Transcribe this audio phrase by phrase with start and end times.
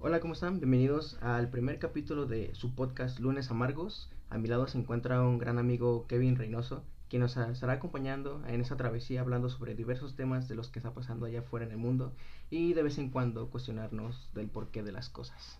[0.00, 0.60] Hola, ¿cómo están?
[0.60, 4.08] Bienvenidos al primer capítulo de su podcast Lunes Amargos.
[4.30, 8.60] A mi lado se encuentra un gran amigo Kevin Reynoso, quien nos estará acompañando en
[8.60, 11.78] esta travesía hablando sobre diversos temas de los que está pasando allá afuera en el
[11.78, 12.12] mundo
[12.48, 15.58] y de vez en cuando cuestionarnos del porqué de las cosas.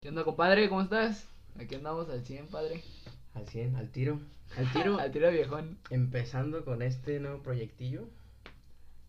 [0.00, 0.68] ¿Qué onda, compadre?
[0.68, 1.28] ¿Cómo estás?
[1.60, 2.82] Aquí andamos al 100, padre.
[3.34, 4.18] Al 100, al tiro.
[4.56, 5.78] Al tiro, al tiro viejón.
[5.90, 8.08] empezando con este nuevo proyectillo.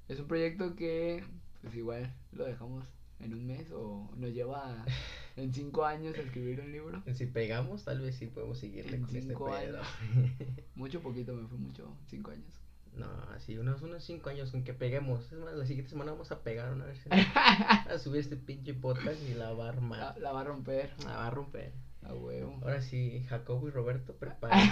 [0.08, 1.24] Es un proyecto que,
[1.62, 2.88] pues igual, lo dejamos
[3.20, 4.86] en un mes o nos lleva
[5.36, 7.04] en cinco años a escribir un libro.
[7.14, 9.82] Si pegamos, tal vez sí podemos seguirle En con este cinco pedo.
[10.76, 12.54] Mucho poquito, me fue mucho, cinco años.
[12.96, 15.32] No, así unos, unos cinco años con que peguemos.
[15.32, 17.00] Es más, la siguiente semana vamos a pegar una vez.
[17.12, 20.18] a subir este pinche podcast y la va a La, armar.
[20.20, 21.74] la va a romper, La va a romper.
[22.04, 22.58] a huevo.
[22.64, 24.72] Ahora sí, Jacobo y Roberto, prepárense.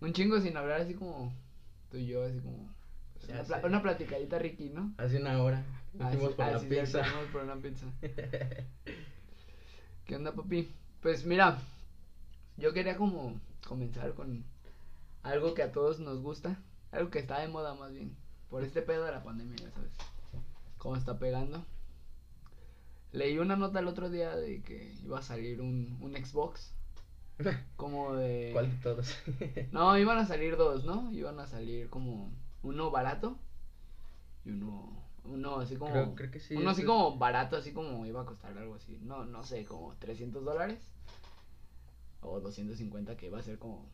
[0.00, 1.32] Un chingo sin hablar así como
[1.90, 2.68] tú y yo, así como...
[3.64, 4.92] una, platicadita Ricky, ¿no?
[4.98, 5.64] Hace una hora.
[5.98, 7.02] Así- Fuimos por la así ya pizza.
[7.32, 7.86] por una pizza.
[10.06, 10.70] ¿Qué onda, papi?
[11.02, 11.58] Pues mira,
[12.56, 14.44] yo quería como comenzar con
[15.22, 16.58] algo que a todos nos gusta,
[16.92, 18.16] algo que está de moda más bien,
[18.48, 19.92] por este pedo de la pandemia, ya sabes,
[20.78, 21.64] cómo está pegando.
[23.12, 26.72] Leí una nota el otro día de que iba a salir un, un Xbox,
[27.76, 28.50] como de...
[28.52, 29.16] ¿Cuál de todos?
[29.72, 31.10] No, iban a salir dos, ¿no?
[31.12, 32.30] Iban a salir como
[32.62, 33.38] uno barato
[34.44, 35.92] y uno, uno así como...
[35.92, 36.54] creo, creo que sí.
[36.56, 38.98] Uno así como barato, así como iba a costar algo así.
[39.02, 40.78] No, no sé, como 300 dólares.
[42.22, 43.86] O 250 que iba a ser como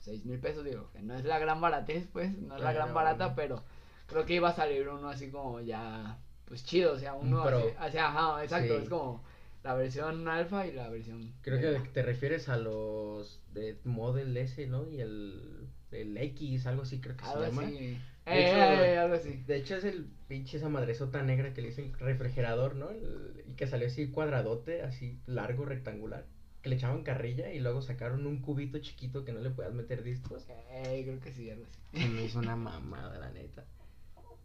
[0.00, 0.64] 6 mil pesos.
[0.64, 2.36] Digo, que no es la gran baratez, pues.
[2.38, 3.62] No es la gran barata, pero
[4.06, 6.92] creo que iba a salir uno así como ya, pues chido.
[6.92, 7.58] O sea, uno pro.
[7.58, 8.76] así, así, ajá, exacto.
[8.76, 8.82] Sí.
[8.84, 9.22] Es como
[9.62, 11.32] la versión alfa y la versión.
[11.42, 11.82] Creo beta.
[11.82, 14.88] que te refieres a los de Model S, ¿no?
[14.88, 17.62] Y el, el X, algo así creo que Algo se llama.
[17.62, 17.98] así.
[18.24, 19.42] De Eh, hecho, eh, algo así.
[19.46, 22.90] De hecho es el pinche esa madresota negra que le dicen refrigerador, ¿no?
[22.90, 26.24] El- y que salió así cuadradote, así largo, rectangular.
[26.62, 30.04] Que le echaban carrilla y luego sacaron un cubito chiquito que no le podías meter
[30.04, 30.46] discos.
[30.70, 32.08] Eh, creo que sí, algo así.
[32.08, 33.64] Me hizo una mamada, la neta.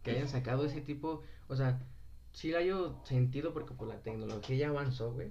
[0.02, 1.78] Que hayan sacado ese tipo, o sea,
[2.32, 5.28] sí la haya sentido porque pues la tecnología ya avanzó, güey.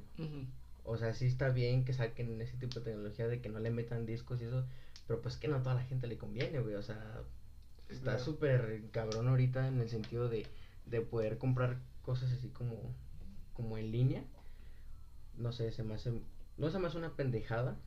[0.85, 3.69] O sea, sí está bien que saquen ese tipo de tecnología de que no le
[3.71, 4.65] metan discos y eso,
[5.07, 6.75] pero pues que no a toda la gente le conviene, güey.
[6.75, 7.21] O sea,
[7.89, 10.45] está súper cabrón ahorita en el sentido de,
[10.85, 12.75] de poder comprar cosas así como,
[13.53, 14.23] como en línea.
[15.37, 16.11] No sé, se me hace,
[16.57, 17.77] no se me hace una pendejada,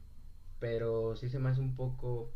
[0.61, 2.31] pero sí se me hace un poco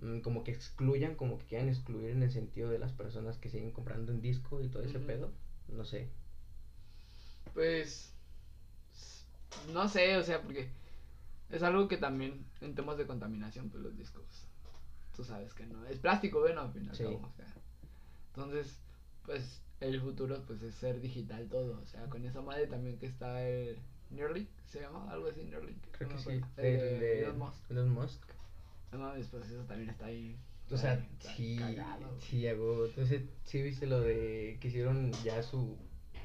[0.00, 3.50] mm, como que excluyan, como que quieran excluir en el sentido de las personas que
[3.50, 5.30] siguen comprando en disco y todo ese pedo.
[5.68, 6.08] No sé.
[7.52, 8.12] Pues
[9.72, 10.68] no sé, o sea, porque
[11.50, 14.24] es algo que también en temas de contaminación, pues los discos,
[15.18, 17.02] tú sabes que no, es plástico, bueno, al fin y al Sí.
[17.02, 17.52] cabo, o sea,
[18.28, 18.78] entonces,
[19.24, 23.06] pues el futuro, pues es ser digital todo, o sea, con esa madre también que
[23.06, 23.76] está el
[24.10, 26.30] Neuralink, se llama algo así, Neuralink, Creo no que sí.
[26.30, 27.68] el El de Elon Musk.
[27.72, 28.22] Elon Musk.
[28.92, 30.36] no mames, pues eso también está ahí,
[30.70, 31.04] O sea,
[31.36, 32.86] sí, cagado, sí, hago.
[32.86, 35.76] Entonces, sí viste lo de que hicieron ya su,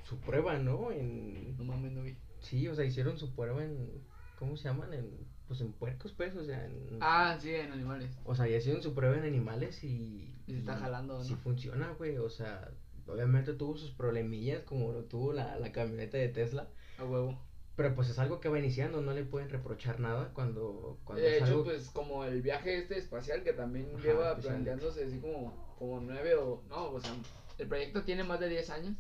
[0.04, 0.92] su prueba, ¿no?
[0.92, 2.16] En, no mames, no vi.
[2.42, 4.04] sí, o sea, hicieron su prueba en,
[4.38, 4.94] ¿cómo se llaman?
[4.94, 8.10] En, pues en puercos, pues, o sea, en, Ah, sí, en animales.
[8.26, 11.24] o sea, ya hicieron su prueba en animales y, Y se está jalando, ¿no?
[11.24, 12.70] Sí funciona, güey, o sea,
[13.08, 16.68] obviamente tuvo sus problemillas como lo tuvo la, la camioneta de Tesla,
[16.98, 17.38] A huevo.
[17.76, 21.30] pero pues es algo que va iniciando, no le pueden reprochar nada cuando, cuando De
[21.38, 21.64] es hecho, algo...
[21.66, 26.00] pues como el viaje este espacial que también Ajá, lleva pues, planteándose así como, como
[26.02, 26.64] nueve o...
[26.70, 27.12] No, o sea,
[27.58, 28.96] el proyecto tiene más de 10 años,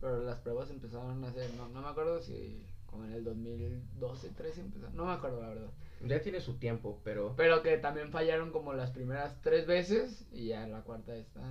[0.00, 4.30] pero las pruebas empezaron a hacer, no, no me acuerdo si como en el 2012,
[4.30, 5.70] 13 empezaron, no me acuerdo la verdad.
[6.04, 7.34] Ya tiene su tiempo, pero...
[7.36, 11.42] Pero que también fallaron como las primeras tres veces y ya la cuarta esta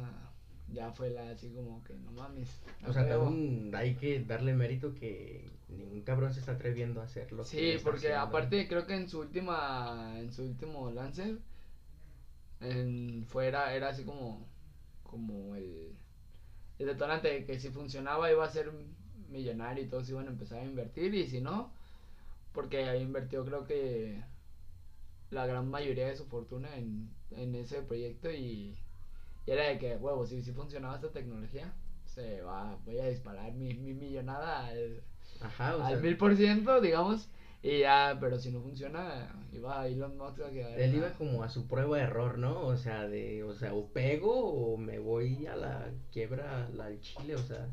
[0.71, 2.49] ya fue la así como que no mames.
[2.87, 7.31] O sea, también hay que darle mérito que ningún cabrón se está atreviendo a hacer
[7.31, 8.19] lo que Sí, está porque haciendo.
[8.27, 11.37] aparte creo que en su última, en su último lance,
[12.61, 14.47] en, fuera era así como,
[15.03, 15.95] como el,
[16.79, 18.71] el detonante de que si funcionaba iba a ser
[19.29, 21.71] millonario y todos iban a empezar a invertir y si no,
[22.53, 24.21] porque ahí invirtió creo que
[25.31, 28.77] la gran mayoría de su fortuna en, en ese proyecto y,
[29.45, 31.73] y era de que, huevo, si, si funcionaba esta tecnología,
[32.05, 35.03] se va, voy a disparar mi, mi millonada al,
[35.41, 37.29] Ajá, o al sea, mil por ciento, digamos,
[37.61, 40.79] y ya, pero si no funciona, iba Elon Musk a quedar.
[40.79, 42.61] él iba como a su prueba de error, ¿no?
[42.67, 46.99] O sea, de, o sea, o pego o me voy a la quiebra, la- al
[47.01, 47.67] chile, o sea.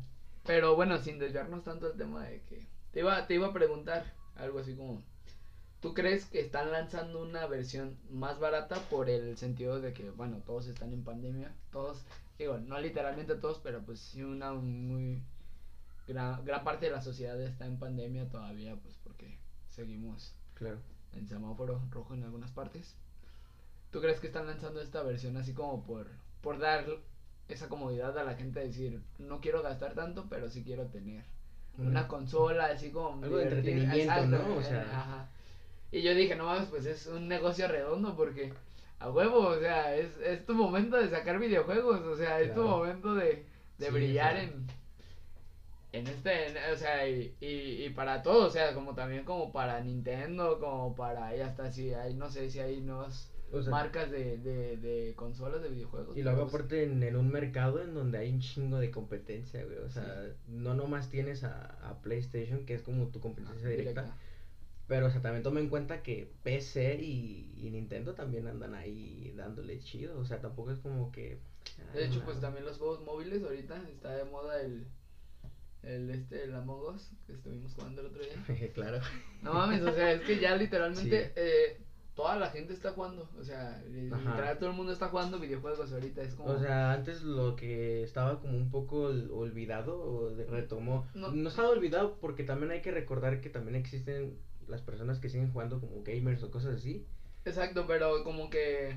[0.45, 2.65] Pero bueno, sin desviarnos tanto el tema de que.
[2.91, 4.03] Te iba, te iba a preguntar
[4.35, 5.03] algo así como.
[5.83, 10.37] ¿Tú crees que están lanzando una versión más barata por el sentido de que, bueno,
[10.45, 12.03] todos están en pandemia, todos
[12.39, 15.21] Digo, no literalmente todos, pero pues sí una muy
[16.07, 19.37] gran, gran parte de la sociedad está en pandemia todavía, pues porque
[19.69, 20.79] seguimos Claro.
[21.13, 22.95] en semáforo rojo en algunas partes.
[23.91, 26.07] ¿Tú crees que están lanzando esta versión así como por,
[26.41, 26.85] por dar
[27.49, 31.23] esa comodidad a la gente de decir, no quiero gastar tanto, pero sí quiero tener
[31.77, 33.71] una consola así como Algo de divertida"?
[33.81, 34.55] entretenimiento, ¿no?
[34.57, 34.81] O sea.
[35.01, 35.29] ajá.
[35.93, 38.53] Y yo dije, no mames, pues es un negocio redondo porque
[38.99, 42.63] a huevo, o sea, es, es tu momento de sacar videojuegos, o sea, es tu
[42.63, 43.45] momento de,
[43.77, 44.67] de Sí, brillar en
[45.91, 49.51] en este, en- o sea, y, y, y para todo, o sea, como también como
[49.51, 53.71] para Nintendo, como para, y hasta si hay, no sé si hay nuevas O sea,
[53.71, 56.17] marcas de, de, de consolas de videojuegos.
[56.17, 59.63] Y luego pues, aparte en, en un mercado en donde hay un chingo de competencia,
[59.63, 59.77] güey.
[59.77, 64.01] O sea, no nomás tienes a, a PlayStation, que es como tu competencia directa.
[64.01, 64.17] directa.
[64.87, 69.33] Pero, o sea, también toma en cuenta que PC y, y Nintendo también andan ahí
[69.35, 70.19] dándole chido.
[70.19, 71.39] O sea, tampoco es como que...
[71.93, 72.25] De hecho, no.
[72.25, 74.85] pues también los juegos móviles ahorita está de moda el,
[75.83, 78.71] el este, el Among Us que estuvimos jugando el otro día.
[78.73, 78.99] claro.
[79.41, 81.31] No mames, o sea, es que ya literalmente Sí.
[81.37, 81.81] eh,
[82.15, 86.21] toda la gente está jugando, o sea, literal todo el mundo está jugando videojuegos ahorita,
[86.21, 86.49] es como...
[86.51, 91.07] O sea, antes lo que estaba como un poco ol- olvidado o retomó.
[91.15, 91.31] No.
[91.31, 91.49] No.
[91.49, 94.37] estaba olvidado porque también hay que recordar que también existen
[94.67, 97.05] las personas que siguen jugando como gamers o cosas así.
[97.45, 98.95] Exacto, pero como que...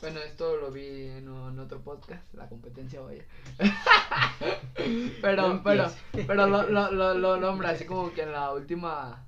[0.00, 3.24] Bueno, esto lo vi en, en otro podcast, la competencia vaya.
[5.20, 5.90] pero, No pero,
[6.26, 9.26] pero lo, lo, lo, lo nombra así como que en la última,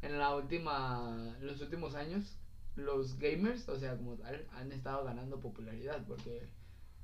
[0.00, 2.38] en la última, los últimos años,
[2.76, 6.48] los gamers, o sea, como tal, han estado ganando popularidad porque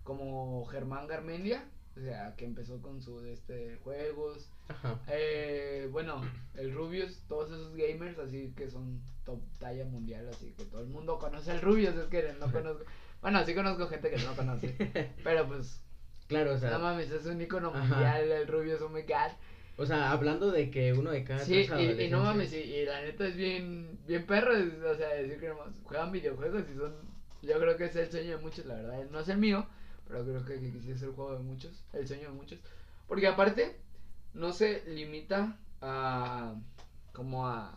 [0.02, 1.64] como Germán Garmendia,
[2.00, 4.98] o sea, que empezó con sus este, juegos, Ajá.
[5.08, 6.20] eh, bueno,
[6.54, 10.88] el Rubius, todos esos gamers así que son top talla mundial, así que todo el
[10.88, 12.84] mundo conoce al Rubius, es que no conozco,
[13.20, 14.74] bueno, sí conozco gente que no conoce,
[15.24, 15.80] pero pues,
[16.26, 19.32] Claro, o sea, no mames, es un icono mundial, el Rubius, oh my god.
[19.76, 22.84] o sea, hablando de que uno de cada Sí, y, y no mames, y, y
[22.86, 26.76] la neta es bien, bien perro, es- o sea, decir que nomás juegan videojuegos y
[26.76, 26.94] son,
[27.42, 29.66] yo creo que es el sueño de muchos, la verdad, no es el mío,
[30.10, 32.58] pero creo que, que sí es el juego de muchos, el sueño de muchos,
[33.06, 33.76] porque aparte,
[34.34, 36.54] no se limita a,
[37.12, 37.74] como a,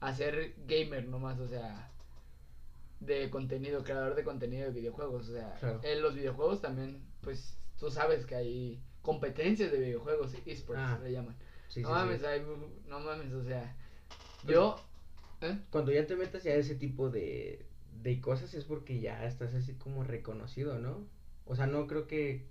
[0.00, 1.90] a ser gamer nomás, o sea,
[3.00, 5.80] de contenido, creador de contenido de videojuegos, o sea, Claro.
[5.82, 10.98] en los videojuegos también, pues, tú sabes que hay competencias de videojuegos, esports, Ah.
[11.02, 11.36] le llaman.
[11.68, 12.26] Sí, no sí, mames, sí.
[12.26, 12.42] hay-
[12.86, 13.76] no mames, o sea,
[14.42, 14.76] Pues- yo,
[15.42, 15.58] ¿eh?
[15.70, 17.66] Cuando ya te metas ya a ese tipo de,
[18.02, 21.06] de cosas es porque ya estás así como reconocido, ¿no?
[21.46, 22.46] O sea, no creo que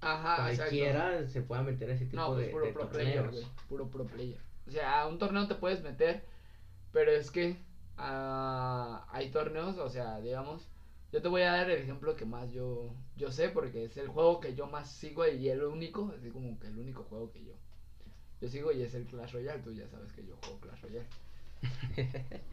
[0.00, 0.56] Ajá, exacto.
[0.56, 3.30] cualquiera se pueda meter a ese tipo No, pues de, puro de pro player, torneos.
[3.30, 4.40] güey, puro pro player.
[4.66, 6.24] O sea, a un torneo te puedes meter,
[6.92, 7.56] pero es que
[7.98, 10.68] ah, hay torneos, o sea, digamos,
[11.12, 14.08] yo te voy a dar el ejemplo que más yo, yo sé, porque es el
[14.08, 17.44] juego que yo más sigo y el único, así como que el único juego que
[17.44, 17.52] yo,
[18.40, 21.06] yo sigo y es el Clash Royale, tú ya sabes que yo juego Clash Royale.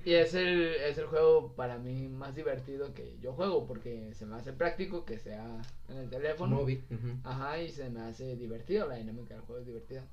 [0.06, 4.26] Y es el, es el juego para mí más divertido que yo juego, porque se
[4.26, 6.58] me hace práctico que sea en el teléfono.
[6.58, 6.84] Móvil.
[6.90, 7.20] ujú.
[7.24, 10.06] Ajá, y se me hace divertido, la dinámica del juego es divertida.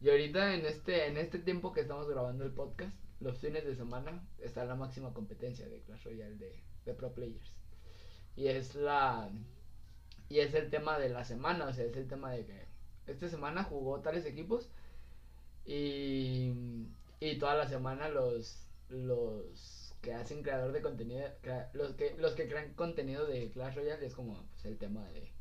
[0.00, 3.74] Y ahorita en este, en este tiempo que estamos grabando el podcast, los fines de
[3.74, 6.52] semana está la máxima competencia de Clash Royale de,
[6.84, 7.52] de Pro Players.
[8.36, 9.30] Y es la
[10.28, 12.66] y es el tema de la semana, o sea, es el tema de que
[13.06, 14.70] esta semana jugó tales equipos
[15.64, 16.52] y,
[17.30, 22.32] y toda la semana los los que hacen creador de contenido, crea- los que los
[22.34, 25.32] que crean contenido de Clash Royale es como pues, el tema de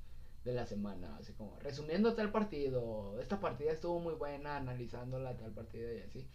[0.46, 5.52] de la semana, así como resumiendo tal partido, esta partida estuvo muy buena, analizándola tal
[5.54, 6.28] partida y así.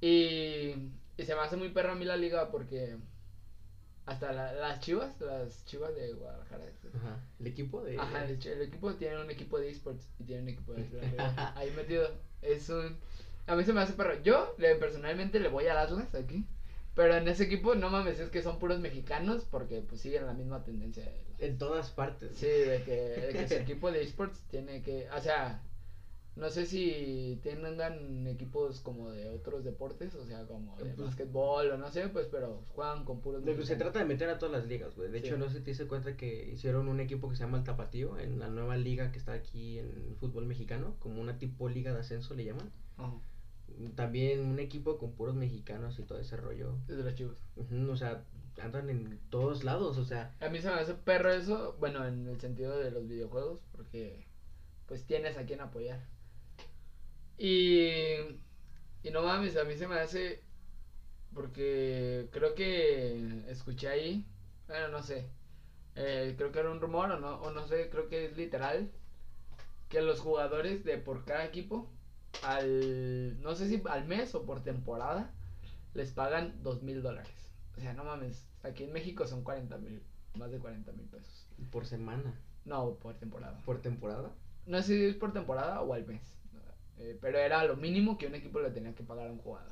[0.00, 2.96] Y, y se me hace muy perra a mí la liga porque
[4.06, 7.20] hasta la- las chivas, las chivas de Guadalajara, Ajá.
[7.40, 7.98] El equipo de.
[7.98, 10.86] Ajá, el, equipo tiene un equipo de esports y tiene un equipo de
[11.56, 12.08] ahí metido.
[12.40, 12.96] Es un
[13.48, 14.22] a mí se me hace perro.
[14.22, 16.44] Yo le, personalmente le voy al Atlas aquí,
[16.94, 20.34] pero en ese equipo no mames, es que son puros mexicanos porque pues siguen la
[20.34, 21.04] misma tendencia
[21.38, 22.36] En todas partes.
[22.36, 25.62] Sí, de que, de que su equipo de esports tiene que, o sea,
[26.36, 31.70] no sé si tengan equipos como de otros deportes, o sea, como de Pues- básquetbol
[31.72, 33.78] o no sé, pues, pero juegan con puros se mexicanos.
[33.78, 35.10] trata de meter a todas las ligas, güey.
[35.10, 35.26] De Sí.
[35.26, 37.64] hecho, no sé si te diste cuenta que hicieron un equipo que se llama el
[37.64, 41.68] Tapatío en la nueva liga que está aquí en el fútbol mexicano, como una tipo
[41.68, 42.70] liga de ascenso le llaman.
[42.98, 43.14] Ajá,
[43.94, 46.74] También un equipo con puros mexicanos y todo ese rollo.
[46.86, 47.38] desde los chivos.
[47.56, 48.24] Ujú, o sea,
[48.60, 52.26] andan en todos lados, o sea, A mí se me hace perro eso, bueno, en
[52.26, 54.26] el sentido de los videojuegos, porque
[54.86, 56.00] pues tienes a quien apoyar.
[57.36, 58.14] Y,
[59.02, 60.42] y no mames, a mí se me hace,
[61.34, 64.24] porque creo que escuché ahí,
[64.66, 65.26] bueno, no sé,
[65.96, 68.90] eh, creo que era un rumor o no, o no sé, creo que es literal,
[69.88, 71.88] que los jugadores de por cada equipo,
[72.42, 75.30] al, no sé si al mes o por temporada,
[75.94, 77.32] les pagan dos mil dólares.
[77.76, 80.02] O sea, no mames, aquí en México son 40 mil,
[80.34, 81.46] más de 40 mil pesos.
[81.70, 82.34] Por semana.
[82.64, 83.58] No, por temporada.
[83.64, 84.30] ¿Por temporada?
[84.66, 86.22] No sé si es por temporada o al mes.
[86.98, 89.70] Eh, pero era lo mínimo que un equipo le tenía que pagar a un jugador.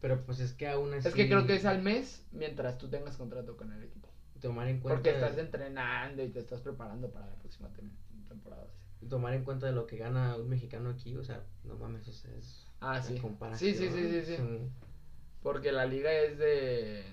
[0.00, 1.08] Pero pues es que aún así.
[1.08, 4.08] Es que creo que es al mes mientras tú tengas contrato con el equipo.
[4.40, 4.96] Tomar en cuenta.
[5.02, 7.90] Porque estás entrenando y te estás preparando para la próxima tem-
[8.28, 8.66] temporada.
[9.08, 12.12] Tomar en cuenta de lo que gana un mexicano aquí, o sea, no mames, o
[12.12, 12.66] sea, es.
[12.80, 13.18] Ah, sí.
[13.18, 14.42] comparación, Sí, sí, sí, sí, sí.
[15.42, 17.04] Porque la liga es de.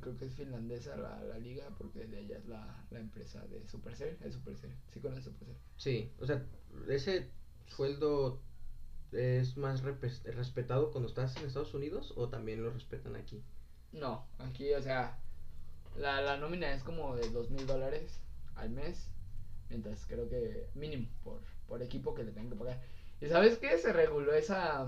[0.00, 3.66] Creo que es finlandesa la, la liga, porque de ella es la, la empresa de
[3.66, 4.16] Supercell.
[4.22, 4.74] Es Supercell.
[4.92, 5.56] Sí, con el Supercell.
[5.76, 6.44] Sí, o sea,
[6.88, 7.30] ese
[7.66, 8.40] sueldo
[9.12, 13.42] es más respetado cuando estás en Estados Unidos o también lo respetan aquí.
[13.92, 15.18] No, aquí, o sea,
[15.96, 18.20] la, la nómina es como de dos mil dólares
[18.54, 19.08] al mes,
[19.70, 22.80] mientras creo que mínimo por, por equipo que le tengan que pagar.
[23.20, 23.78] ¿Y sabes qué?
[23.78, 24.86] Se reguló esa,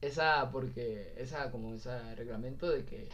[0.00, 3.08] esa, porque, esa, como ese reglamento de que,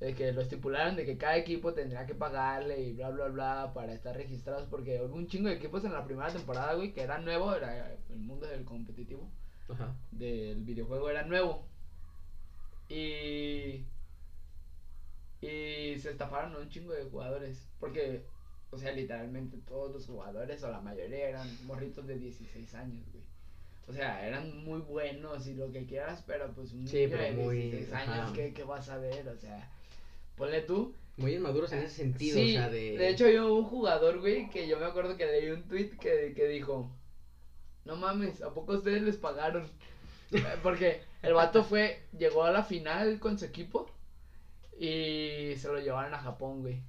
[0.00, 3.72] de que lo estipularon de que cada equipo tendría que pagarle y bla, bla, bla
[3.74, 7.02] para estar registrados, porque hubo un chingo de equipos en la primera temporada, güey, que
[7.02, 9.30] era nuevo, era el mundo del competitivo
[9.68, 9.94] Ajá.
[10.10, 11.66] del videojuego era nuevo.
[12.88, 13.86] Y.
[15.40, 17.66] Y se estafaron a un chingo de jugadores.
[17.78, 18.26] Porque,
[18.70, 23.24] o sea, literalmente todos los jugadores, o la mayoría, eran morritos de 16 años, güey.
[23.88, 27.22] O sea, eran muy buenos y lo que quieras, pero pues un Sí, niño pero
[27.24, 28.32] de muy- 16 años.
[28.32, 29.26] ¿qué, qué vas a ver?
[29.28, 29.68] O sea,
[30.36, 30.94] ponle tú.
[31.16, 32.96] Muy inmaduros en ese sentido, Sí, o sea, de.
[32.96, 36.32] de hecho, yo un jugador, güey, que yo me acuerdo que leí un tweet que,
[36.34, 36.88] que dijo:
[37.84, 39.66] No mames, ¿a poco ustedes les pagaron?
[40.62, 43.90] Porque el vato fue, llegó a la final con su equipo
[44.78, 46.80] y se lo llevaron a Japón, güey.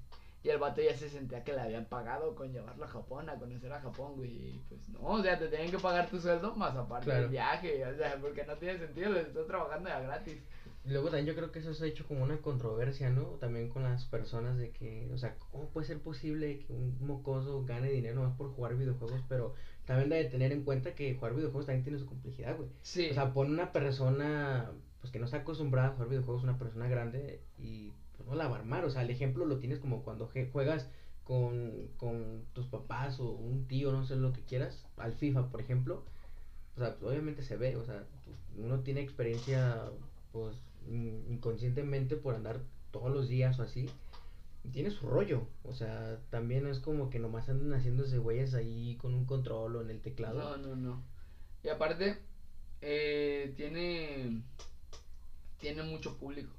[0.43, 3.35] Y el vato ya se sentía que le habían pagado con llevarlo a Japón, a
[3.35, 4.31] conocer a Japón, güey.
[4.31, 7.21] Y pues no, o sea, te tienen que pagar tu sueldo más aparte Claro.
[7.21, 10.37] del viaje, o sea, porque no tiene sentido, les estás trabajando ya gratis.
[10.83, 13.23] Luego también yo creo que eso se ha hecho como una controversia, ¿no?
[13.39, 17.63] También con las personas de que, o sea, ¿cómo puede ser posible que un mocoso
[17.65, 19.21] gane dinero más por jugar videojuegos?
[19.29, 19.53] Pero
[19.85, 22.69] también debe tener en cuenta que jugar videojuegos también tiene su complejidad, güey.
[22.81, 23.09] Sí.
[23.11, 24.71] O sea, pon una persona,
[25.01, 28.47] pues que no está acostumbrada a jugar videojuegos, una persona grande y pues no la
[28.47, 28.85] va a armar.
[28.85, 30.87] O sea, el ejemplo lo tienes como cuando juegas
[31.23, 35.61] con, con tus papás o un tío, no sé lo que quieras, al FIFA, por
[35.61, 36.03] ejemplo.
[36.75, 39.89] O sea, pues, obviamente se ve, o sea, pues, uno tiene experiencia,
[40.31, 40.55] pues,
[40.89, 42.61] in- inconscientemente por andar
[42.91, 43.89] todos los días o así.
[44.63, 48.95] y Tiene su rollo, o sea, también es como que nomás andan haciéndose güeyes ahí
[49.01, 50.39] con un control o en el teclado.
[50.39, 51.01] No, no, no.
[51.63, 52.17] Y aparte,
[52.81, 54.41] eh, tiene
[55.59, 56.51] tiene mucho público.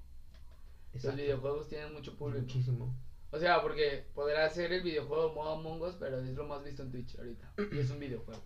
[0.94, 1.08] Exacto.
[1.08, 2.42] Los videojuegos tienen mucho público.
[2.42, 2.94] Muchísimo.
[3.30, 6.82] O sea, porque podrá ser el videojuego modo Among Us, pero es lo más visto
[6.82, 7.54] en Twitch ahorita.
[7.72, 8.42] Y es un videojuego.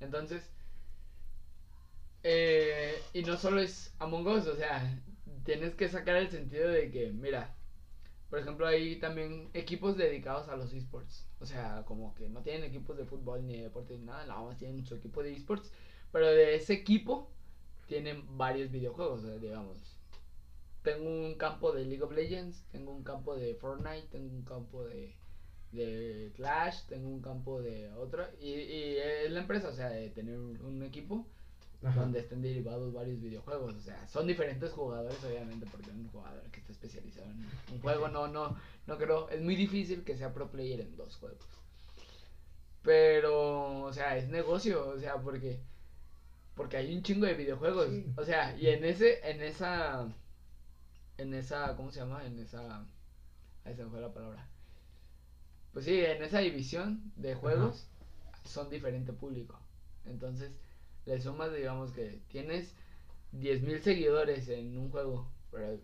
[0.00, 0.50] Entonces,
[2.24, 5.00] eh, y no solo es Among Us, o sea,
[5.44, 7.54] tienes que sacar el sentido de que, mira,
[8.28, 11.28] por ejemplo, hay también equipos dedicados a los esports.
[11.38, 14.42] O sea, como que no tienen equipos de fútbol ni de deporte ni nada, nada
[14.42, 15.70] más tienen su equipo de esports.
[16.10, 17.30] Pero de ese equipo
[17.86, 20.01] tienen varios videojuegos, digamos.
[20.82, 24.82] Tengo un campo de League of Legends, tengo un campo de Fortnite, tengo un campo
[24.84, 25.14] de,
[25.70, 28.24] de Clash, tengo un campo de otro.
[28.40, 31.24] Y, y es la empresa, o sea, de tener un, equipo
[31.84, 32.00] Ajá.
[32.00, 33.74] donde estén derivados varios videojuegos.
[33.76, 38.08] O sea, son diferentes jugadores, obviamente, porque un jugador que está especializado en un juego,
[38.08, 39.28] no, no, no creo.
[39.30, 41.46] Es muy difícil que sea pro player en dos juegos.
[42.82, 45.60] Pero, o sea, es negocio, o sea, porque
[46.54, 48.06] porque hay un chingo de videojuegos, Sí.
[48.16, 50.06] o sea, y en ese en esa
[51.18, 52.24] en esa ¿cómo se llama?
[52.24, 52.84] En esa
[53.64, 54.48] ahí se me fue la palabra.
[55.72, 57.86] Pues sí, en esa división de juegos
[58.44, 59.58] son diferente público.
[60.04, 60.52] Entonces,
[61.06, 62.74] le sumas, digamos que tienes
[63.32, 65.78] 10.000 seguidores en un juego, pero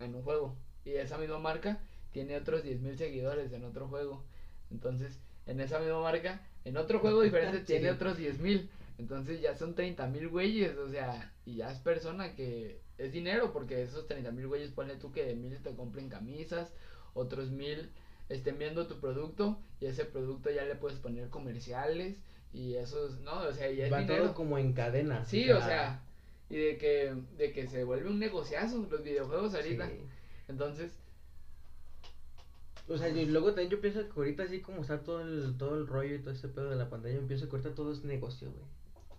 [0.00, 0.56] en un juego.
[0.84, 1.80] Y esa misma marca
[2.12, 4.24] tiene otros 10.000 seguidores en otro juego.
[4.70, 8.68] Entonces, en esa misma marca, en otro juego diferente tiene otros 10.000.
[8.98, 13.82] Entonces ya son 30.000 güeyes, o sea, y ya es persona que es dinero, porque
[13.82, 16.72] esos 30.000 güeyes, ponle tú que de mil te compren camisas,
[17.14, 17.90] otros mil
[18.28, 22.16] estén viendo tu producto, y ese producto ya le puedes poner comerciales,
[22.52, 24.24] y esos, no, o sea, ya es Va dinero.
[24.24, 25.24] todo como en cadena.
[25.24, 26.02] Sí, o sea,
[26.48, 29.88] y de que, de que se vuelve un negociazo los videojuegos ahorita.
[29.88, 30.00] sí.
[30.48, 30.92] Entonces,
[32.88, 35.74] O sea, y luego también yo pienso que ahorita así como está todo el, todo
[35.76, 38.04] el rollo y todo ese pedo de la pantalla, yo pienso que ahorita todo es
[38.04, 38.64] negocio, güey.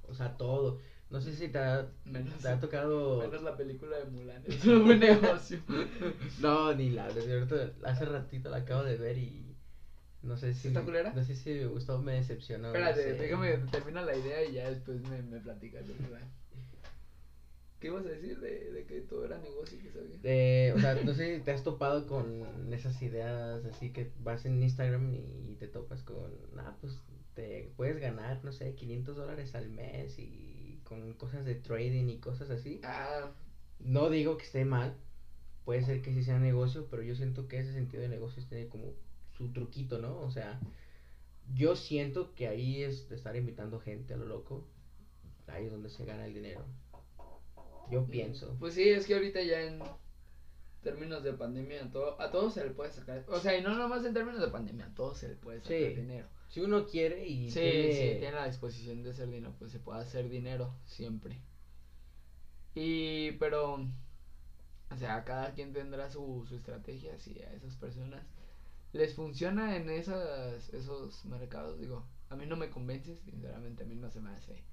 [0.10, 0.79] o sea, todo.
[1.10, 3.20] No sé si te ha, Menos- te ha tocado...
[3.22, 4.44] Menos la película de Mulan.
[4.48, 5.60] Es un buen negocio.
[6.42, 9.56] No, ni la de hace ratito la acabo de ver y
[10.24, 11.14] no sé si ¿Está culera?
[11.14, 12.70] no sé si me gustó o me decepcionó.
[12.70, 13.14] no Espérate, sé.
[13.14, 15.86] déjame termina la idea y ya después me, me platicas.
[17.80, 20.18] ¿Qué ibas a decir de, de que todo era negocio y que sabía?
[20.18, 24.46] De, o sea, no sé si te has topado con esas ideas así que vas
[24.46, 26.98] en Instagram y te topas con, ah, pues
[27.36, 30.57] te puedes ganar, no sé, 500 dólares al mes y
[30.88, 32.79] con cosas de trading y cosas así.
[32.84, 33.32] Ah,
[33.79, 34.96] No digo que esté mal,
[35.65, 38.67] puede ser que sí sea negocio, pero yo siento que ese sentido de negocio tiene
[38.67, 38.94] como
[39.38, 40.17] su truquito, ¿no?
[40.22, 40.60] O sea,
[41.53, 44.65] yo siento que ahí es de estar invitando gente a lo loco,
[45.48, 46.65] ahí es donde se gana el dinero.
[47.91, 48.56] Yo pienso.
[48.60, 49.79] Pues sí, es que ahorita ya en
[50.82, 53.24] términos de pandemia a todo, a todos se le puede sacar.
[53.27, 55.77] O sea, y no nomás en términos de pandemia, a todos se le puede sacar
[55.77, 55.96] Sí.
[55.96, 56.27] dinero.
[56.50, 57.94] Si uno quiere y Sí, tiene...
[57.94, 61.42] sí, tiene la disposición de hacer dinero, pues se puede hacer dinero siempre.
[62.75, 63.74] Y, pero,
[64.92, 68.24] o sea, cada quien tendrá su, su estrategia, si a esas personas
[68.94, 73.96] les funciona en esas, esos mercados, digo, a mí no me convence, sinceramente a mí
[73.96, 74.63] no se me hace.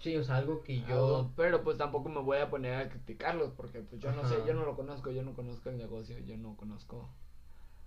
[0.00, 1.16] Sí, o sea, algo que yo...
[1.16, 4.36] algo, pero pues tampoco me voy a poner a criticarlos, porque pues yo no sé,
[4.46, 7.08] yo no lo conozco, yo no conozco el negocio, yo no conozco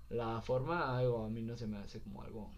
[0.09, 2.51] la forma, algo a mí no se me hace como algo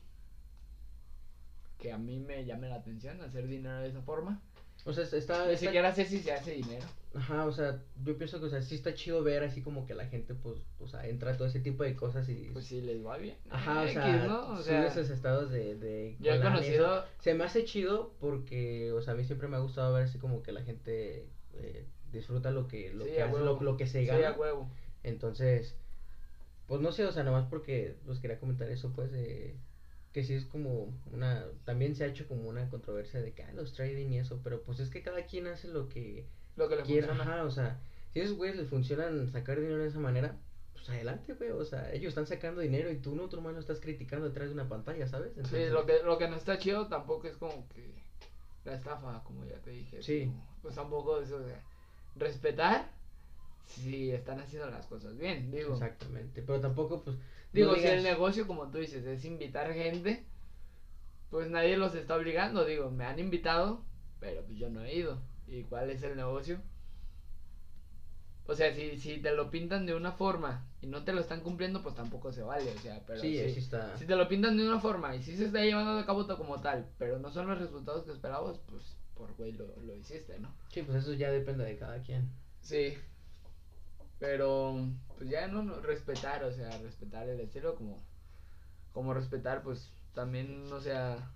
[1.80, 4.42] que a mí me llame la atención hacer dinero de esa forma.
[4.86, 5.48] O sea, está...
[5.48, 6.86] Ni está- siquiera sé si se hace dinero.
[7.16, 9.96] Ajá, o sea, yo pienso que, o sea, sí está chido ver así como que
[9.96, 12.50] la gente, pues, o sea, entra a todo ese tipo de cosas y...
[12.54, 13.38] Pues si les va bien.
[13.50, 14.50] Ajá, o X, sea, ¿no?
[14.52, 15.76] O sube sea, esos estados de...
[15.76, 16.44] de yo he eso.
[16.44, 20.04] conocido, Se me hace chido porque, o sea, a mí siempre me ha gustado ver
[20.04, 23.78] así como que la gente eh, disfruta lo que, lo Sí, que hace, lo, lo
[23.78, 24.30] que se sí, gana.
[24.30, 24.70] a huevo.
[25.04, 25.76] Entonces,
[26.68, 29.56] pues no sé, o sea, nada más porque los quería comentar eso, pues, de
[30.16, 33.52] que sí es como una, también se ha hecho como una controversia de que, ah,
[33.54, 36.78] los trading y eso, pero pues es que cada quien hace lo que Lo que
[36.78, 37.34] le quiere, funciona.
[37.36, 37.82] ajá, o sea,
[38.14, 40.38] si esos güeyes les funcionan sacar dinero de esa manera,
[40.72, 43.82] pues adelante, güey, o sea, ellos están sacando dinero y tú no, tu hermano, estás
[43.82, 45.34] criticando detrás de una pantalla, ¿sabes?
[45.50, 47.94] Sí, lo que, lo que no está chido tampoco es como que
[48.64, 50.02] la estafa, como ya te dije.
[50.02, 50.28] Sí.
[50.28, 51.56] como, Pues tampoco eso de
[52.16, 52.90] respetar
[53.66, 55.74] si están haciendo las cosas bien, digo.
[55.74, 57.18] Exactamente, pero tampoco, pues,
[57.52, 60.26] Digo, no si el negocio, como tú dices, es invitar gente,
[61.30, 62.66] pues nadie los está obligando.
[62.66, 63.84] Digo, me han invitado,
[64.20, 65.22] pero pues yo no he ido.
[65.48, 66.62] ¿Y cuál es el negocio?
[68.48, 71.42] O sea, si, si te lo pintan de una forma y no te lo están
[71.42, 72.70] cumpliendo, pues tampoco se vale.
[72.72, 75.36] O sea, pero sí, sí está, si te lo pintan de una forma y si
[75.36, 78.98] se está llevando a cabo como tal, pero no son los resultados que esperabas, pues
[79.16, 80.54] por güey lo, lo hiciste, ¿no?
[80.70, 82.30] sí, pues eso ya depende de cada quien.
[82.62, 82.96] Sí.
[84.20, 88.02] Pero, pues ya no, no, respetar, o sea, respetar el estilo como,
[88.94, 91.32] como respetar, pues también, o sea,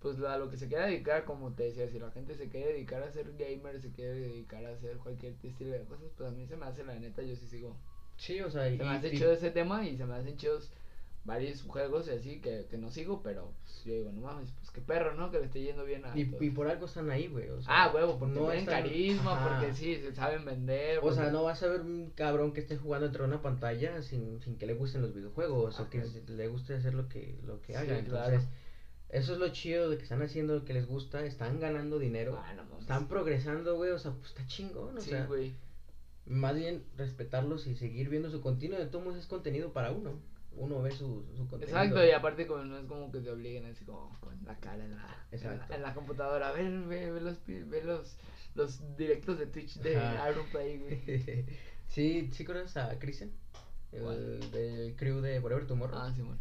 [0.00, 2.72] pues a lo que se quiera dedicar, como te decía, si la gente se quiere
[2.72, 6.32] dedicar a ser gamer, se quiere dedicar a hacer cualquier estilo de cosas, pues a
[6.32, 7.76] mí se me hace, la neta, yo sí sigo.
[8.16, 10.36] Sí, o sea, y, Se me hace y- chido ese tema y se me hacen
[10.36, 10.70] chidos
[11.24, 14.70] varios juegos y así que, que no sigo, pero pues, yo digo, no mames, pues
[14.72, 15.30] qué perro, ¿no?
[15.30, 17.92] Que le esté yendo bien a y, por algo están ahí, güey, o sea, Ah,
[17.94, 19.58] huevo, porque no tienen están- carisma, ajá.
[19.60, 20.98] porque sí, se saben vender.
[21.00, 24.40] O sea, no vas a ver un cabrón que esté jugando entre una pantalla sin,
[24.42, 27.68] sin que le gusten los videojuegos o que le guste hacer lo que, lo que
[27.74, 27.98] Sí, haga.
[27.98, 28.48] Entonces, claro.
[29.10, 32.36] eso es lo chido de que están haciendo lo que les gusta, están ganando dinero,
[32.42, 35.54] Ah, no están progresando, güey, o sea, pues está chingón, o Sí, sea, güey.
[36.26, 40.18] más bien respetarlos y seguir viendo su contenido, de todos modos es contenido para uno,
[40.56, 41.78] uno ve su, su contenido.
[41.78, 44.84] Exacto, y aparte como no es como que te obliguen así como con la cara
[44.84, 46.52] en la, en la, en la computadora.
[46.52, 48.16] Ve, ve, ve los, ve los,
[48.54, 49.92] los directos de Twitch de.
[49.92, 51.46] Iron Play, güey.
[51.88, 53.30] sí, ¿sí conoces a Cristian?
[53.90, 54.16] ¿Cuál?
[54.42, 55.98] El del crew de Whatever Tomorrow.
[55.98, 56.38] Ah, Simón.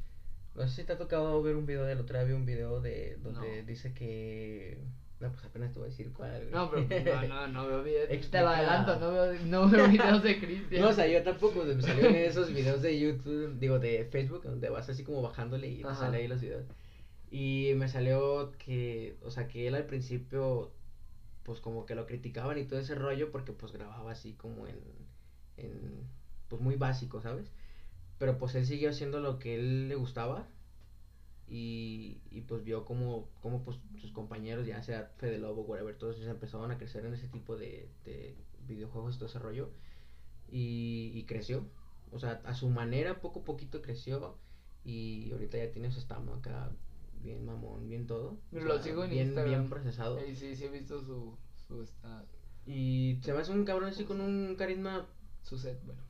[0.55, 2.81] No sé si te ha tocado ver un video del otro día, vi un video
[2.81, 3.67] de donde No.
[3.67, 4.77] dice que
[5.21, 6.49] no, pues apenas te voy a decir cuál.
[6.49, 8.29] No, pero pues, no, no, no veo videos.
[8.29, 10.81] Te lo adelanto, no veo, no veo videos de Cristian.
[10.81, 14.43] No, o sea, yo tampoco, me salió en esos videos de YouTube, digo, de Facebook,
[14.43, 16.65] donde vas así como bajándole y te sale ahí los videos.
[17.29, 20.71] Y me salió que, o sea, que él al principio,
[21.43, 24.79] pues como que lo criticaban y todo ese rollo porque pues grababa así como en,
[25.57, 26.07] en
[26.47, 27.51] pues muy básico, ¿sabes?
[28.17, 30.47] Pero pues él siguió haciendo lo que él le gustaba
[31.51, 36.15] y, y pues vio como, como pues sus compañeros, ya sea Fede Lobo, whatever, todos
[36.17, 38.37] ellos empezaron a crecer en ese tipo de, de
[38.67, 39.69] videojuegos y todo ese rollo
[40.49, 41.65] y, y creció.
[42.11, 44.37] O sea, a su manera, poco a poquito creció
[44.85, 46.71] y ahorita ya tiene su estamo acá
[47.21, 48.37] bien mamón, bien todo.
[48.51, 49.49] Lo sea, sigo en bien, Instagram.
[49.49, 50.19] bien procesado.
[50.19, 51.37] Sí, sí, sí he visto su,
[51.67, 51.85] su,
[52.65, 55.07] Y se me hace un cabrón así con un carisma
[55.43, 56.01] su set, bueno.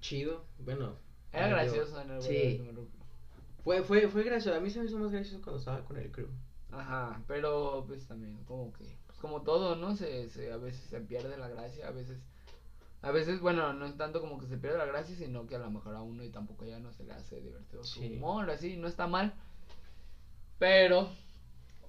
[0.00, 0.44] chido.
[0.58, 0.96] Bueno,
[1.32, 2.60] Era gracioso en el Sí.
[3.70, 4.58] Fue, fue, fue gracioso.
[4.58, 6.26] A mí se me hizo más gracioso cuando estaba con el crew.
[6.72, 9.94] Ajá, pero pues también como que, pues como todo, ¿no?
[9.94, 12.18] Se, se, a veces se pierde la gracia, a veces,
[13.00, 15.60] a veces, bueno, no es tanto como que se pierde la gracia, sino que a
[15.60, 18.16] lo mejor a uno y tampoco ya no se le hace divertido su Sí.
[18.16, 19.34] humor, así, no está mal,
[20.58, 21.08] pero,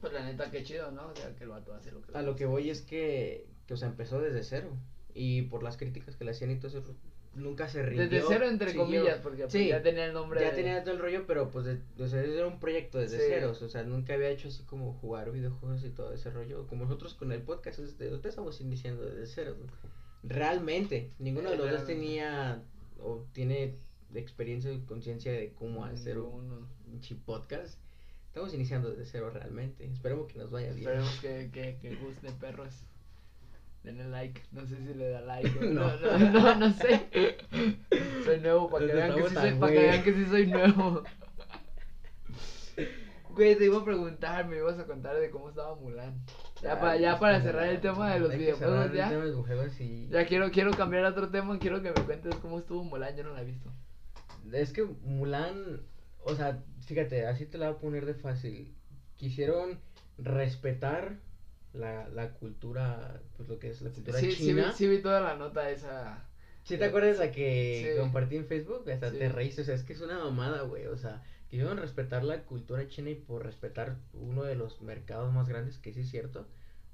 [0.02, 1.08] pues la neta, qué chido, ¿no?
[1.08, 3.74] O sea, que el vato hace lo que A lo que voy es que, que,
[3.74, 4.70] o sea, empezó desde cero.
[5.16, 6.84] Y por las críticas que le hacían y todo eso,
[7.34, 8.08] nunca se rindió.
[8.10, 8.84] Desde cero, entre siguió.
[8.86, 11.66] comillas, porque pues, ya tenía el nombre Ya de- tenía todo el rollo, pero pues,
[11.66, 13.24] de- o sea, era un proyecto desde Sí.
[13.30, 13.62] ceros.
[13.62, 16.68] O sea, nunca había hecho así como jugar videojuegos y todo ese rollo.
[16.68, 19.56] Como nosotros con el podcast, nosotros estamos iniciando desde cero.
[20.24, 22.62] Realmente, ninguno de los dos tenía
[23.00, 23.76] o tiene
[24.14, 26.68] experiencia y conciencia de cómo hacer un Ninguno.
[26.86, 27.80] pinche podcast.
[28.28, 29.86] Estamos iniciando desde cero realmente.
[29.86, 30.80] Esperemos que nos vaya bien.
[30.88, 32.84] Esperemos que, que, que gusten perros.
[33.84, 34.42] Denle like.
[34.52, 35.50] No sé si le da like.
[35.60, 35.88] o- No.
[35.98, 37.08] No, no, no, no sé.
[38.26, 41.04] Soy nuevo para que, vean que, sí soy, para que vean que sí soy nuevo.
[43.34, 46.14] Güey, te iba a preguntar, me ibas a contar de cómo estaba Mulan.
[46.62, 49.10] Ya, pa- ya para cerrar el tema de los videojuegos, ya.
[49.80, 50.08] y...
[50.10, 51.58] Ya quiero, quiero cambiar a otro tema.
[51.58, 53.16] Quiero que me cuentes cómo estuvo Mulan.
[53.16, 53.70] Yo no la he visto.
[54.52, 55.80] Es que Mulan,
[56.26, 58.76] o sea, fíjate, así te la voy a poner de fácil.
[59.16, 59.80] Quisieron
[60.18, 61.16] respetar
[61.74, 64.74] la, la cultura, pues lo que es la cultura Sí, sí, china.
[64.74, 66.26] sí vi toda la nota esa.
[66.64, 68.00] ¿Sí te acuerdas la que Sí.
[68.00, 68.90] compartí en Facebook?
[68.90, 69.18] Hasta Sí.
[69.18, 72.44] te reíste, o sea, es que es una mamada, güey, o sea, quisieron respetar la
[72.44, 76.48] cultura china y por respetar uno de los mercados más grandes, que sí es cierto,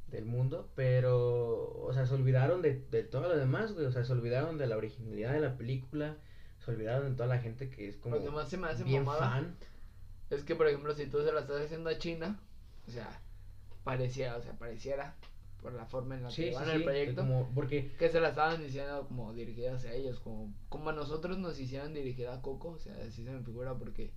[0.07, 4.05] del mundo, pero, o sea, se olvidaron de, de todo lo demás, güey, o sea,
[4.05, 6.15] se olvidaron de la originalidad de la película,
[6.63, 8.83] se olvidaron de toda la gente que es como Lo que más se me hace
[8.85, 9.55] bien mamada fan.
[10.29, 12.39] Es que, por ejemplo, si tú se la estás haciendo a China,
[12.87, 13.21] o sea,
[13.87, 15.15] parecía, o sea, pareciera,
[15.61, 18.19] por la forma en la Sí, que van sí, el proyecto, como, porque, que se
[18.19, 22.41] la estaban diciendo como dirigida hacia ellos, como, como a nosotros nos hicieron dirigida a
[22.41, 24.11] Coco, o sea, así se me figura porque,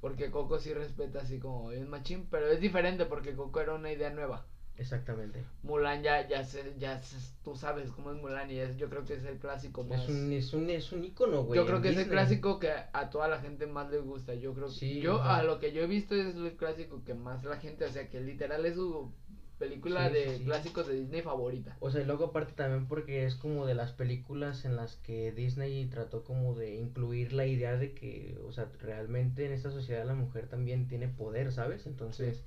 [0.00, 3.92] porque Coco sí respeta así como bien machín, pero es diferente porque Coco era una
[3.92, 4.46] idea nueva.
[4.82, 8.88] Exactamente, Mulan ya, ya, se, ya se- tú sabes cómo es Mulan y es, yo
[8.90, 10.02] creo que es el clásico más...
[10.02, 11.56] es un, es un, es un ícono, güey.
[11.58, 14.34] Yo creo que es el clásico que a toda la gente más le gusta.
[14.34, 15.38] Yo creo que Sí, yo ajá.
[15.38, 18.08] a lo que yo he visto es el clásico que más la gente, o sea,
[18.08, 19.10] que literal es su
[19.58, 20.44] película Sí, de sí.
[20.44, 21.76] clásicos de Disney favorita.
[21.78, 25.30] O sea, y luego aparte también porque es como de las películas en las que
[25.30, 30.04] Disney trató como de incluir la idea de que, o sea, realmente en esta sociedad
[30.04, 31.86] la mujer también tiene poder, ¿sabes?
[31.86, 32.42] Entonces,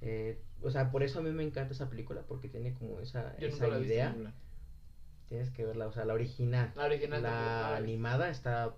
[0.00, 3.36] eh, o sea, por eso a mí me encanta esa película, porque tiene como esa,
[3.38, 4.14] Yo esa idea.
[5.28, 6.72] Tienes que verla, o sea, la original.
[6.76, 8.74] La original La la animada está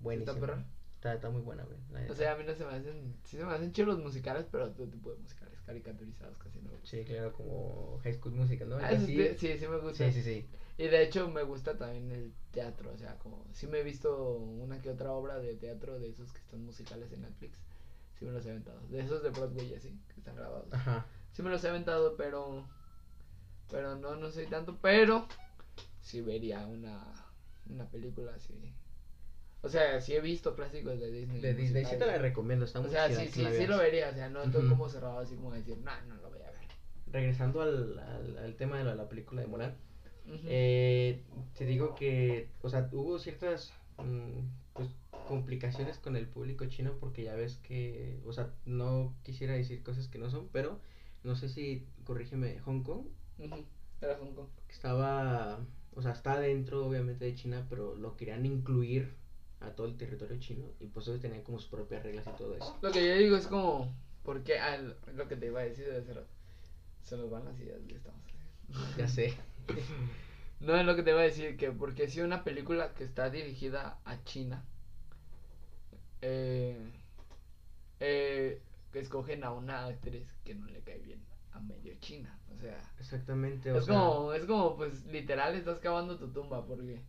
[0.00, 0.32] buenísima.
[0.32, 0.64] ¿Está perra?
[0.96, 2.10] Está, está muy buena, güey.
[2.10, 4.44] O sea, a mí no se me hacen, sí se me hacen chidos los musicales,
[4.50, 6.70] pero otro tipo de musicales caricaturizados casi no.
[6.82, 8.76] Sí, claro, como High School Musical, ¿no?
[8.76, 10.10] Ah, sí, sí, sí me gusta.
[10.10, 10.46] sí, sí, sí.
[10.76, 14.34] Y de hecho me gusta también el teatro, o sea, como sí me he visto
[14.34, 17.58] una que otra obra de teatro de esos que están musicales en Netflix.
[18.20, 18.78] Sí me los he aventado.
[18.90, 20.66] De esos de Broadway así, que están grabados.
[20.72, 21.06] Ajá.
[21.32, 22.66] Sí me los he aventado, pero
[23.70, 25.26] pero no no soy tanto, pero
[26.02, 27.02] sí vería una
[27.70, 28.54] una película así.
[29.62, 31.40] O sea, sí he visto clásicos de Disney.
[31.40, 33.78] De Disney, sí te la recomiendo, está O muy sea, chida sí, sí, sí lo
[33.78, 36.50] vería, o sea, no estoy como cerrado así como decir, no, no lo voy a
[36.50, 36.60] ver.
[37.12, 39.74] Regresando al, al, al tema de la, la película de Mulan,
[40.26, 40.46] Ujú.
[40.46, 41.22] eh,
[41.56, 44.38] te digo que, o sea, hubo ciertas mm,
[44.74, 44.88] pues,
[45.28, 50.08] complicaciones con el público chino porque ya ves que, o sea, no quisiera decir cosas
[50.08, 50.80] que no son, pero
[51.24, 53.06] no sé si, corrígeme, Hong Kong,
[53.38, 53.64] Ujú.
[54.00, 54.48] Era Hong Kong.
[54.68, 55.60] estaba,
[55.94, 59.14] o sea, está dentro obviamente de China, pero lo querían incluir
[59.60, 62.54] a todo el territorio chino y pues ellos tenían como sus propias reglas y todo
[62.56, 62.78] eso.
[62.80, 64.58] Lo que yo digo es como, ¿por qué?
[64.58, 66.02] Ah, lo- que te iba a decir de.
[67.02, 68.20] Se nos van las ideas, ya estamos.
[68.96, 69.34] Ya sé.
[70.60, 73.30] No es lo que te iba a decir, que porque si una película que está
[73.30, 74.64] dirigida a China,
[76.22, 76.76] eh,
[78.00, 82.56] eh, que escogen a una actriz que no le cae bien a medio China, o
[82.56, 87.02] sea, Exactamente, o es sea, como, es como, pues, literal estás cavando tu tumba, porque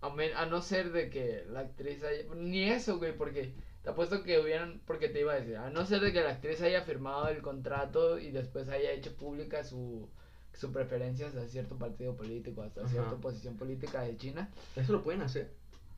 [0.00, 3.90] a, men- a no ser de que la actriz haya, ni eso, güey, porque te
[3.90, 6.60] apuesto que hubieran, porque te iba a decir, a no ser de que la actriz
[6.62, 10.08] haya firmado el contrato y después haya hecho pública su,
[10.56, 12.90] su preferencia hacia cierto partido político, hasta Ajá.
[12.90, 15.52] cierta posición política de China, eso lo pueden hacer.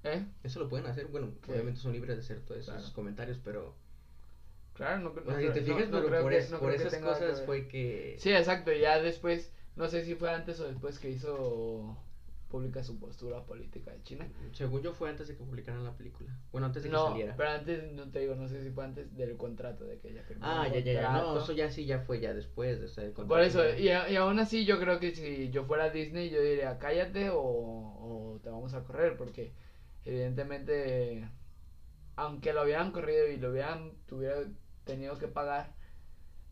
[0.05, 0.25] ¿eh?
[0.45, 2.93] Eso lo pueden hacer, bueno, obviamente son libres de hacer todos esos Claro.
[2.95, 3.75] comentarios, pero
[4.75, 6.95] Claro, no, no o sea, creo- si te fijas, no pero por, que- es- esas
[6.95, 10.99] que cosas fue que Sí, exacto, ya después, no sé si fue antes o después
[11.01, 11.97] que hizo
[12.49, 14.27] pública su postura política de China.
[14.53, 16.31] según yo fue antes de que publicaran la película.
[16.51, 17.35] Bueno, antes de que No, saliera.
[17.37, 20.23] pero antes, no te digo, no sé si fue antes del contrato, de que ella
[20.23, 21.13] firmó Ah, ya, ya, ya.
[21.13, 24.39] No, eso ya sí ya fue ya después de el Por eso, y, y aún
[24.39, 28.75] así yo creo que si yo fuera Disney yo diría cállate o, o te vamos
[28.75, 29.53] a correr, porque
[30.05, 31.29] evidentemente,
[32.17, 34.37] aunque lo hubieran corrido y lo hubieran tuviera
[34.85, 35.75] tenido que pagar,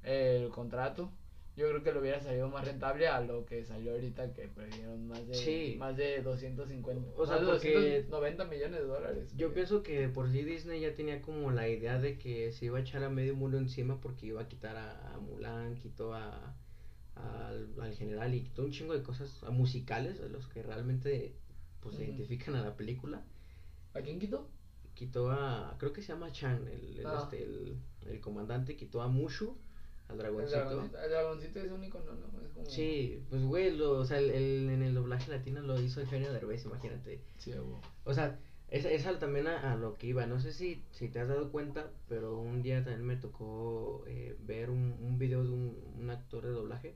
[0.02, 1.10] el contrato.
[1.56, 5.08] Yo creo que le hubiera salido más rentable a lo que salió ahorita que perdieron
[5.08, 5.76] más de Sí.
[5.78, 9.32] más de 250 O sea, más de porque 290 millones de dólares.
[9.36, 12.76] Yo pienso que por sí Disney ya tenía como la idea de que se iba
[12.78, 16.54] a echar a medio mundo encima porque iba a quitar a, a Mulan, quitó a,
[17.14, 21.34] al, al general y quitó un chingo de cosas a musicales de los que realmente
[21.80, 23.22] pues se identifican a la película.
[23.94, 24.50] ¿A quién quitó?
[24.94, 27.20] Quitó a, creo que se llama Chan, el, el, Ah.
[27.22, 29.56] este, el, el comandante, quitó a Mushu,
[30.08, 30.82] al dragoncito.
[31.04, 32.40] el dragoncito es un icono, ¿no?
[32.46, 35.80] Es como Sí, pues güey, lo, o sea, el, el- en el doblaje latino lo
[35.80, 37.20] hizo Eugenio Derbez, imagínate.
[37.38, 37.80] Sí, huevo.
[38.04, 38.38] O sea,
[38.68, 40.26] es, es también a, a lo que iba.
[40.26, 44.36] No sé si, si te has dado cuenta, pero un día también me tocó eh,
[44.46, 46.94] ver un, un video de un, un actor de doblaje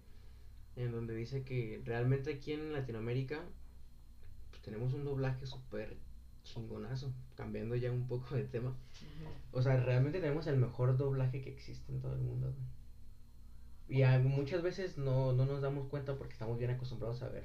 [0.76, 3.42] en donde dice que realmente aquí en Latinoamérica
[4.50, 5.96] pues, tenemos un doblaje súper
[6.44, 8.74] chingonazo, cambiando ya un poco de tema.
[9.52, 12.46] O sea, realmente tenemos el mejor doblaje que existe en todo el mundo.
[12.48, 12.79] güey.
[13.90, 17.44] Y muchas veces no, no nos damos cuenta porque estamos bien acostumbrados a ver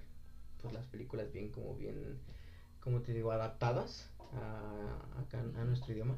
[0.62, 2.18] pues las películas bien como bien,
[2.82, 5.00] como te digo, adaptadas a,
[5.62, 6.18] a nuestro idioma.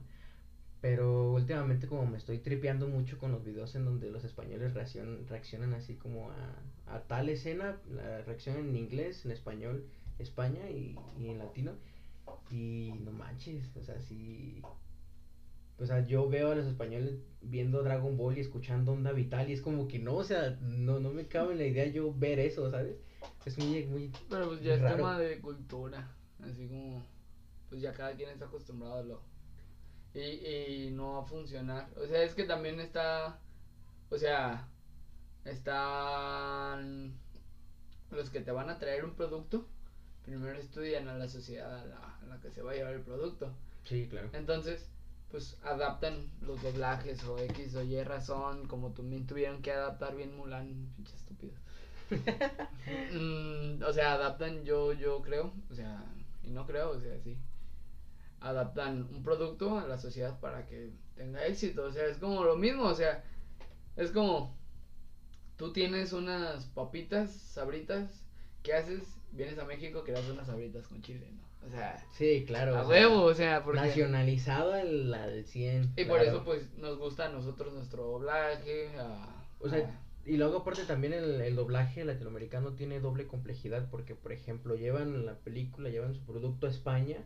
[0.81, 5.27] Pero últimamente como me estoy tripeando mucho con los videos en donde los españoles reaccion-
[5.27, 9.85] reaccionan así como a, a tal escena, la reacción en inglés, en español,
[10.19, 11.73] España y, y en latino.
[12.51, 14.61] Y no manches, o sea, sí.
[15.79, 19.53] O sea, yo veo a los españoles viendo Dragon Ball y escuchando Onda Vital y
[19.53, 22.39] es como que no, o sea, no, no me cabe en la idea yo ver
[22.39, 22.97] eso, ¿sabes?
[23.45, 24.11] Es muy, muy...
[24.29, 24.97] Pero pues ya es Raro.
[24.97, 26.11] tema de cultura,
[26.41, 27.03] así como
[27.69, 29.21] pues ya cada quien está acostumbrado a lo
[30.13, 30.19] y,
[30.87, 31.89] y no va a funcionar.
[31.95, 33.39] O sea, es que también está
[34.09, 34.67] o sea,
[35.45, 37.13] están
[38.11, 39.67] los que te van a traer un producto,
[40.23, 43.01] primero estudian a la sociedad a la, a la que se va a llevar el
[43.01, 43.53] producto.
[43.83, 44.29] Sí, claro.
[44.33, 44.89] Entonces,
[45.29, 50.35] pues adaptan los doblajes o X o Y razón, como también tuvieron que adaptar bien
[50.35, 51.53] Mulan, pinche estúpido.
[53.11, 56.05] Mm, o sea, adaptan, yo, yo creo, o sea,
[56.41, 57.37] y no creo, o sea, sí.
[58.39, 62.55] Adaptan un producto a la sociedad para que tenga éxito, o sea, es como lo
[62.55, 63.25] mismo, o sea,
[63.97, 64.55] es como
[65.57, 68.23] tú tienes unas papitas, sabritas,
[68.63, 69.03] ¿qué haces?
[69.31, 71.46] Vienes a México, creas unas sabritas con chile, ¿no?
[71.67, 72.75] O sea, Sí, claro.
[72.77, 73.81] a o huevo, o sea, porque...
[73.81, 75.93] Nacionalizado al, al 100.
[75.97, 76.23] Y por claro.
[76.37, 78.89] eso, pues, nos gusta a nosotros nuestro doblaje.
[78.97, 83.89] a- O sea, a- y luego aparte también el, el doblaje latinoamericano tiene doble complejidad
[83.89, 87.17] porque, por ejemplo, llevan la película, llevan su producto a España.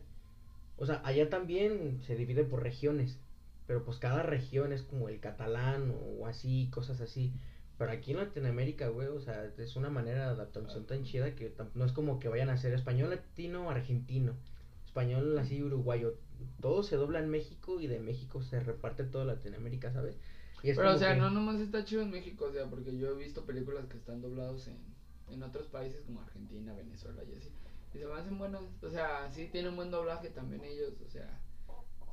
[0.78, 3.20] O sea, allá también se divide por regiones,
[3.68, 7.34] pero pues cada región es como el catalán o así, cosas así.
[7.82, 11.52] Pero aquí en Latinoamérica, güey, o sea, es una manera de adaptación tan chida que
[11.74, 14.34] no es como que vayan a hacer español latino argentino,
[14.86, 16.14] español así uruguayo.
[16.60, 20.16] Todo se dobla en México y de México se reparte toda Latinoamérica, ¿sabes?
[20.62, 22.96] Y es Pero, o sea, que- no nomás está chido en México, o sea, porque
[22.96, 24.78] yo he visto películas que están doblados en,
[25.32, 27.50] en otros países como Argentina, Venezuela y así.
[27.96, 31.40] Y se me hacen buenas, o sea, sí tienen buen doblaje también ellos, o sea,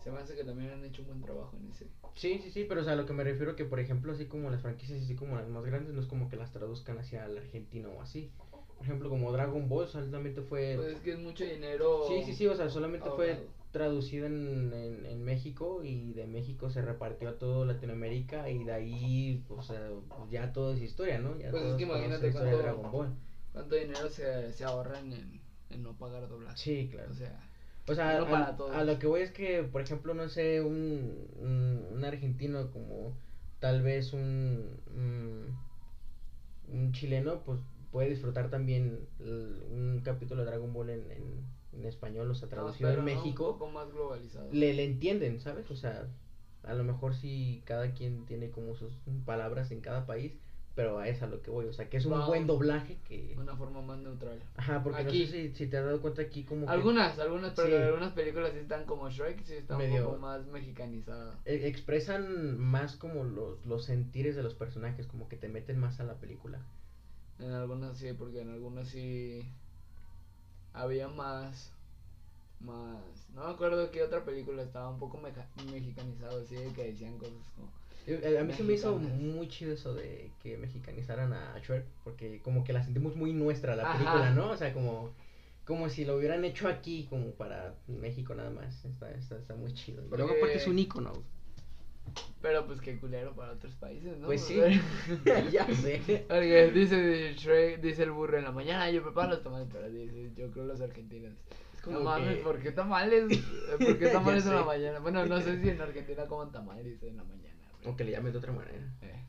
[0.03, 1.87] se me hace que también han hecho un buen trabajo en ese.
[2.15, 4.27] Sí, sí, sí, pero o sea, a lo que me refiero que, por ejemplo, así
[4.27, 7.25] como las franquicias, así como las más grandes, no es como que las traduzcan hacia
[7.27, 8.31] el argentino o así.
[8.77, 10.75] Por ejemplo, como Dragon Ball solamente fue...
[10.77, 12.05] Pues es que es mucho dinero.
[12.09, 16.71] sí, sí, sí, o sea, solamente fue traducida en, en, en México y de México
[16.71, 19.91] se repartió a toda Latinoamérica y de ahí, o sea,
[20.31, 21.37] ya todo es historia, ¿no?
[21.39, 23.15] Ya Pues es que imagínate cuánto- Dragon Ball.
[23.53, 26.57] ¿Cuánto dinero se, se ahorran en, en no pagar doblaje?
[26.57, 27.11] Sí, claro.
[27.11, 27.48] O sea,
[27.89, 28.27] O sea, No
[28.75, 33.13] a, lo que voy es que, por ejemplo, no sé, un, un, un argentino como
[33.61, 35.55] tal vez un, un,
[36.69, 41.23] un chileno, pues puede disfrutar también el- un capítulo de Dragon Ball en, en,
[41.73, 44.53] en español, o sea, traducido en no, México, Un poco más globalizado.
[44.53, 45.71] le, le entienden, ¿sabes?
[45.71, 46.07] O sea,
[46.65, 48.93] a lo mejor sí cada quien tiene como sus
[49.25, 50.33] palabras en cada país,
[50.79, 53.35] pero a eso a lo que voy, o sea, que es un buen doblaje que...
[53.37, 54.41] Una forma más neutral.
[54.55, 55.25] Ajá, porque Aquí.
[55.25, 56.71] no sé si, si te has dado cuenta aquí como que...
[56.73, 57.83] Algunas, algunas, pero Sí.
[57.83, 61.35] algunas películas sí están como Shrek, sí están Medio- un poco más mexicanizadas.
[61.47, 65.99] e- expresan más como los, los sentires de los personajes, como que te meten más
[65.99, 66.61] a la película.
[67.41, 69.43] En algunas sí, porque en algunas sí
[70.73, 71.73] había más,
[72.61, 73.01] más,
[73.35, 77.19] no me acuerdo qué otra película estaba un poco meja- mexicanizado, así de que decían
[77.19, 77.69] cosas como,
[78.39, 82.65] A mí se me hizo muy chido eso de que mexicanizaran a Shrek, porque como
[82.65, 83.93] que la sentimos muy nuestra la Ajá.
[83.99, 84.51] película, ¿no?
[84.51, 85.13] O sea, como,
[85.65, 88.85] como si lo hubieran hecho aquí, como para México nada más.
[88.85, 90.03] Está, está, está muy chido.
[90.09, 91.13] Luego Porque- aparte es un ícono.
[92.41, 94.27] pero pues qué culero para otros países, ¿no?
[94.29, 94.59] Pues sí,
[95.53, 96.25] ya sé.
[96.29, 100.31] Porque dice Shrek, dice el burro en la mañana, yo preparo los tamales, pero dice,
[100.35, 101.35] yo creo los argentinos.
[101.87, 103.25] No mames, que- ¿por qué tamales?
[103.79, 104.99] ¿Por qué tamales en la mañana?
[105.01, 107.49] Bueno, no sé si en Argentina coman tamales en la mañana.
[107.85, 108.93] Aunque le llamen de otra manera.
[109.03, 109.25] Eh.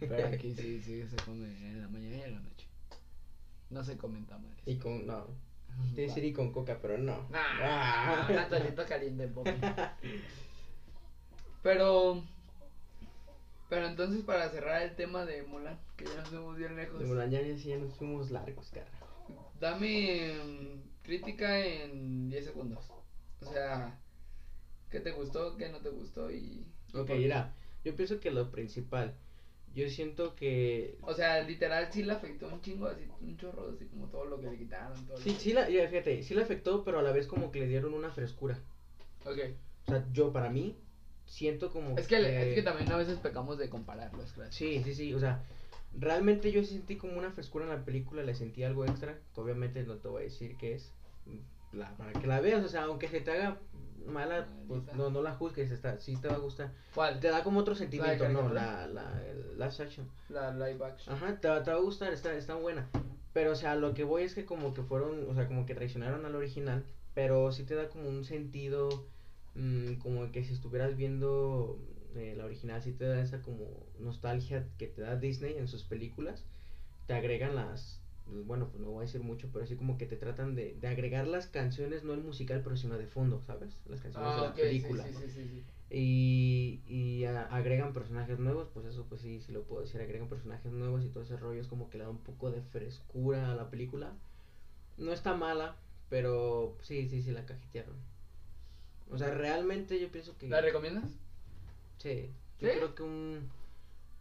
[0.00, 2.66] Pero aquí sí, sí se come en la mañana y en la noche.
[3.70, 4.62] No se comen tamales.
[4.66, 5.26] Y con, no.
[5.94, 7.28] Tiene que ser y con coca, pero no.
[7.32, 9.50] Ah, un atolito caliente, papi.
[11.62, 12.22] Pero.
[13.68, 17.00] Pero entonces, para cerrar el tema de Mulan, que ya nos fuimos bien lejos.
[17.00, 18.90] De Mulan ya, ya, ya nos fuimos largos, cara.
[19.58, 22.92] Dame mm, crítica en 10 segundos.
[23.40, 23.98] O sea,
[24.90, 26.30] ¿qué te gustó, qué no te gustó?
[26.30, 26.66] Y.
[26.92, 29.14] Ok, mira, yo pienso que lo principal,
[29.74, 30.96] yo siento que...
[31.02, 34.40] O sea, literal sí le afectó un chingo, así, un chorro, así como todo lo
[34.40, 35.04] que le quitaron.
[35.06, 37.60] Todo Sí, lo- sí, la, fíjate, sí le afectó, pero a la vez como que
[37.60, 38.58] le dieron una frescura.
[39.24, 39.38] Ok.
[39.86, 40.76] O sea, yo para mí
[41.26, 44.54] siento como Es que, es que también a veces pecamos de comparar los clásicos.
[44.56, 45.42] Sí, sí, sí, o sea,
[45.98, 49.82] realmente yo sentí como una frescura en la película, le sentí algo extra, que obviamente
[49.82, 50.92] no te voy a decir qué es,
[51.74, 53.58] la, para que la veas, o sea, aunque se te haga
[54.06, 56.72] mala, pues no, no la juzgues, está, sí te va a gustar.
[56.94, 57.20] ¿Cuál?
[57.20, 58.52] Te da como otro sentimiento, ¿no?
[58.52, 59.22] La, la,
[59.54, 60.08] live action.
[60.28, 61.14] La live action.
[61.14, 62.88] Ajá, te, va- te va a gustar, está, está buena.
[63.32, 65.74] Pero, o sea, lo que voy es que como que fueron, o sea, como que
[65.74, 66.84] traicionaron al original,
[67.14, 68.88] pero sí te da como un sentido,
[69.54, 71.78] mm, como que si estuvieras viendo
[72.14, 73.64] eh, la original, sí te da esa como
[73.98, 76.44] nostalgia que te da Disney en sus películas.
[77.06, 80.16] Te agregan las, bueno, pues no voy a decir mucho, pero así como que te
[80.16, 83.80] tratan de, de agregar las canciones, no el musical, pero sino de fondo, ¿sabes?
[83.86, 85.04] Las canciones de Ah, la sí, película.
[85.04, 85.64] sí, sí, sí, sí.
[85.90, 90.28] Y, y a- agregan personajes nuevos, pues eso pues sí, sí lo puedo decir, agregan
[90.28, 93.52] personajes nuevos y todo ese rollo es como que le da un poco de frescura
[93.52, 94.12] a la película.
[94.96, 95.76] No está mala,
[96.08, 97.96] pero sí, sí, sí la cajetearon.
[99.10, 100.48] O sea, realmente yo pienso que...
[100.48, 101.10] ¿La recomiendas?
[101.98, 103.48] Sí, yo creo que un,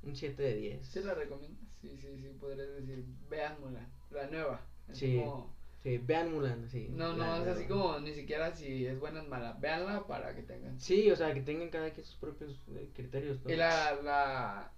[0.03, 0.85] un 7 de 10.
[0.87, 1.62] ¿Sí la recomiendas?
[1.83, 4.61] Sí, sí, sí, podrías decir, vean Mulan, la nueva.
[4.89, 6.87] Es Sí, como- Sí, vean Mulan, sí.
[6.91, 9.57] no, no, la es así como ni siquiera si es buena o es mala.
[9.59, 10.79] Véanla para que tengan.
[10.79, 13.43] Sí, o sea, que tengan cada quien sus propios eh, criterios.
[13.43, 13.51] ¿no?
[13.51, 14.71] ¿Y la, la,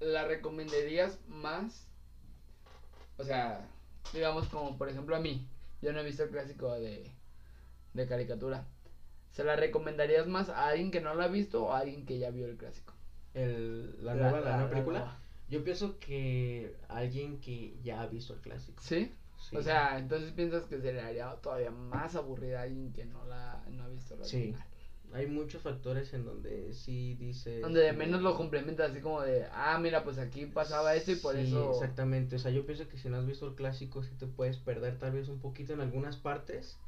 [0.00, 1.86] la recomendarías más?
[3.16, 3.68] O sea,
[4.12, 5.46] digamos como por ejemplo a mí,
[5.82, 7.08] yo no he visto el clásico de,
[7.94, 8.66] de caricatura.
[9.30, 12.18] ¿Se la recomendarías más a alguien que no la ha visto o a alguien que
[12.18, 12.92] ya vio el clásico?
[13.34, 15.18] El, la, nueva, la, nueva película.
[15.52, 18.82] Yo pienso que alguien que ya ha visto el clásico.
[18.82, 19.12] ¿Sí?
[19.38, 19.56] Sí.
[19.56, 23.26] O sea, entonces piensas que se le haría todavía más aburrida a alguien que no
[23.26, 24.54] la no ha visto la Sí.
[25.12, 27.60] hay muchos factores en donde sí dice.
[27.60, 31.16] Donde de menos lo complementa así como de, ah, mira, pues aquí pasaba esto y
[31.16, 31.70] por Sí, eso...
[31.72, 34.56] Exactamente, o sea, yo pienso que si no has visto el clásico, sí te puedes
[34.56, 36.78] perder tal vez un poquito en algunas partes,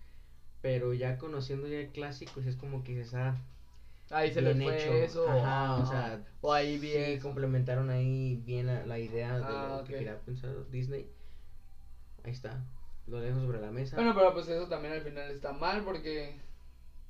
[0.62, 3.36] pero ya conociendo ya el clásico, es como que dices, ah,
[4.16, 5.04] Ahí se le bien fue hecho.
[5.04, 5.28] eso.
[5.28, 9.68] Ajá, o sea, o ahí vi sí complementaron ahí bien la, la idea de Ah,
[9.70, 9.86] lo ok.
[9.88, 11.08] que quería pensar Disney.
[12.24, 12.64] Ahí está,
[13.06, 13.96] lo dejo sobre la mesa.
[13.96, 16.36] Bueno, pero pues eso también al final está mal porque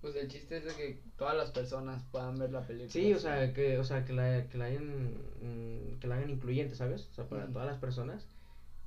[0.01, 2.93] pues el chiste es de que todas las personas puedan ver la película.
[2.93, 6.31] Sí, o sea, que, o sea, que la, que la hayan, mm, que la hagan
[6.31, 7.09] incluyente, ¿sabes?
[7.11, 7.53] O sea, para Ujú.
[7.53, 8.27] todas las personas.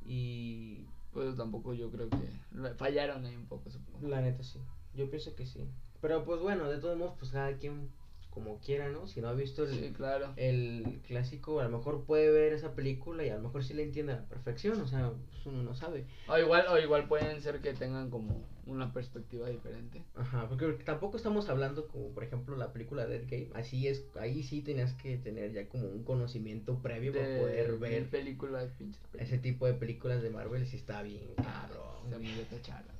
[0.06, 2.17] Y Pues tampoco yo creo que
[2.56, 4.08] le- fallaron ahí un poco, supongo.
[4.08, 4.60] la neta sí,
[4.93, 5.67] yo pienso que sí.
[6.01, 7.89] Pero pues bueno, de todos modos, pues cada quien
[8.38, 9.08] como quiera, ¿no?
[9.08, 10.34] Si no ha visto el, Sí, claro.
[10.36, 13.82] el clásico, a lo mejor puede ver esa película y a lo mejor sí la
[13.82, 16.06] entiende a la perfección, o sea, pues uno no sabe.
[16.28, 20.04] O igual, o igual pueden ser que tengan como una perspectiva diferente.
[20.15, 24.43] Ajá, porque tampoco estamos hablando como, por ejemplo, la película Dead Game, así es, ahí
[24.43, 29.02] sí tenías que tener ya como un conocimiento previo para De poder ver películas, pinches
[29.08, 29.28] películas.
[29.28, 31.88] ese tipo de películas de Marvel, sí está bien cabrón.
[32.10, 32.93] Se me tachala.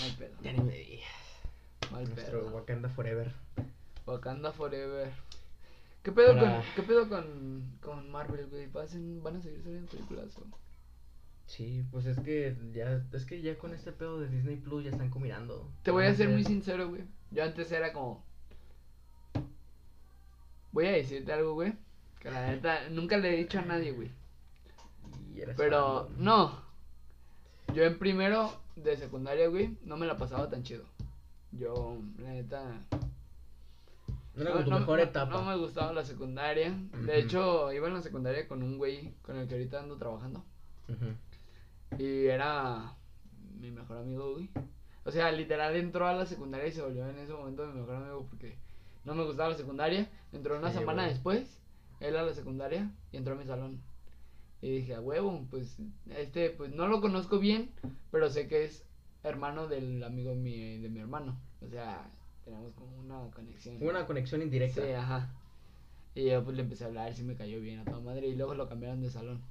[0.00, 0.30] Mal pedo.
[0.42, 1.08] Ya ni me digas.
[1.90, 2.54] Nuestro pedo.
[2.54, 3.32] Wakanda Forever.
[4.08, 5.12] Wakanda Forever.
[6.02, 8.66] ¿Qué pedo, Para- con, ¿qué pedo con, con Marvel, güey?
[8.68, 10.46] ¿Van, ¿Van a seguir saliendo películas o...?
[11.46, 14.90] Sí, pues es que ya, es que ya con este pedo de Disney Plus ya
[14.90, 15.70] están combinando.
[15.82, 17.02] Te voy a ser muy sin sincero, güey.
[17.30, 18.22] Yo antes era como...
[20.72, 21.72] Voy a decirte algo, güey.
[22.20, 24.10] Que la neta nunca le he dicho a nadie, güey.
[25.56, 26.60] Pero no.
[27.74, 30.84] Yo en primero de secundaria, güey, no me la pasaba tan chido.
[31.52, 32.82] Yo, la neta...
[34.38, 35.32] No era como tu mejor no- etapa.
[35.32, 36.74] no me gustaba la secundaria.
[37.04, 40.44] De hecho, iba en la secundaria con un güey con el que ahorita ando trabajando.
[41.98, 42.94] Y era
[43.60, 44.48] mi mejor amigo, güey.
[45.04, 47.96] O sea, literal entró a la secundaria y se volvió en ese momento mi mejor
[47.96, 48.56] amigo porque
[49.04, 50.08] no me gustaba la secundaria.
[50.32, 51.14] Entró una Sí, semana güey.
[51.14, 51.60] después,
[52.00, 53.80] él a la secundaria y entró a mi salón.
[54.60, 55.78] Y dije, a huevo, pues
[56.10, 57.70] este, pues no lo conozco bien,
[58.10, 58.84] pero sé que es
[59.22, 61.40] hermano del amigo mi, de mi hermano.
[61.64, 62.10] O sea,
[62.48, 63.76] tenemos como una conexión.
[63.80, 64.82] Una conexión indirecta.
[64.82, 65.28] Sí, ajá.
[66.14, 68.26] Y yo pues le empecé a hablar, sí me cayó bien a toda madre.
[68.26, 69.42] Y luego lo cambiaron de salón.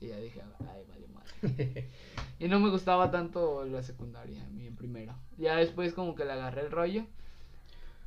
[0.00, 1.88] Y ya dije, ay, vale madre.
[2.38, 5.14] Y no me gustaba tanto la secundaria, a mí en primero.
[5.38, 7.06] Ya después como que le agarré el rollo.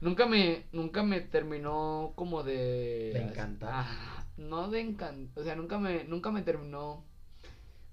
[0.01, 3.11] Nunca me, nunca me terminó como de...
[3.13, 3.69] De encantar.
[3.73, 7.03] Ah, no de encantar, o sea, nunca me, nunca me terminó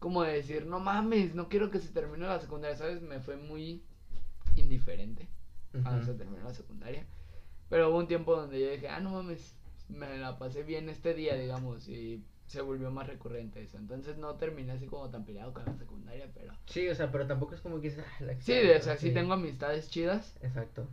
[0.01, 3.01] como de decir, no mames, no quiero que se termine la secundaria, ¿sabes?
[3.01, 3.83] Me fue muy
[4.57, 5.29] indiferente
[5.85, 6.05] a Ujú.
[6.07, 7.05] se terminó la secundaria.
[7.71, 9.55] Pero hubo un tiempo donde yo dije, ah, no mames,
[9.89, 13.79] me la pasé bien este día, digamos, y se volvió más recurrente eso.
[13.79, 16.53] Entonces no terminé así como tan peleado con la secundaria, pero...
[16.67, 19.11] Sí, o sea, pero tampoco es como que ah, la Sí, extraño", o sea, sí
[19.13, 20.37] tengo amistades chidas.
[20.43, 20.87] Exacto.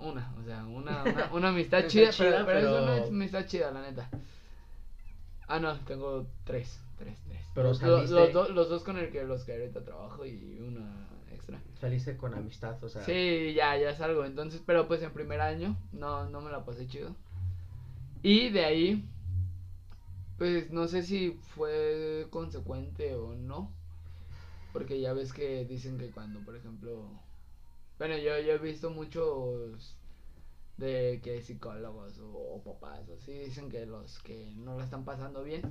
[0.00, 3.46] Una, o sea, una, una, una amistad chida, chida, pero, pero es pero- una amistad
[3.46, 4.08] chida, la neta.
[5.48, 7.40] Ah, no, tengo tres, tres, tres.
[7.54, 10.58] Pero los, los, los do- los dos con el que los que ahorita trabajo y
[10.60, 11.08] una
[11.44, 11.62] extra.
[11.80, 13.02] Saliste con amistad, o sea.
[13.02, 14.24] Sí, ya, ya salgo.
[14.24, 17.14] Entonces, pero pues en primer año no, no me la pasé chido.
[18.22, 19.08] Y de ahí,
[20.38, 23.70] pues no sé si fue consecuente o no.
[24.72, 27.08] Porque ya ves que dicen que cuando, por ejemplo...
[27.98, 29.96] Bueno, yo, yo he visto muchos
[30.78, 35.04] de que psicólogos o, o papás, o así, dicen que los que no la están
[35.04, 35.62] pasando bien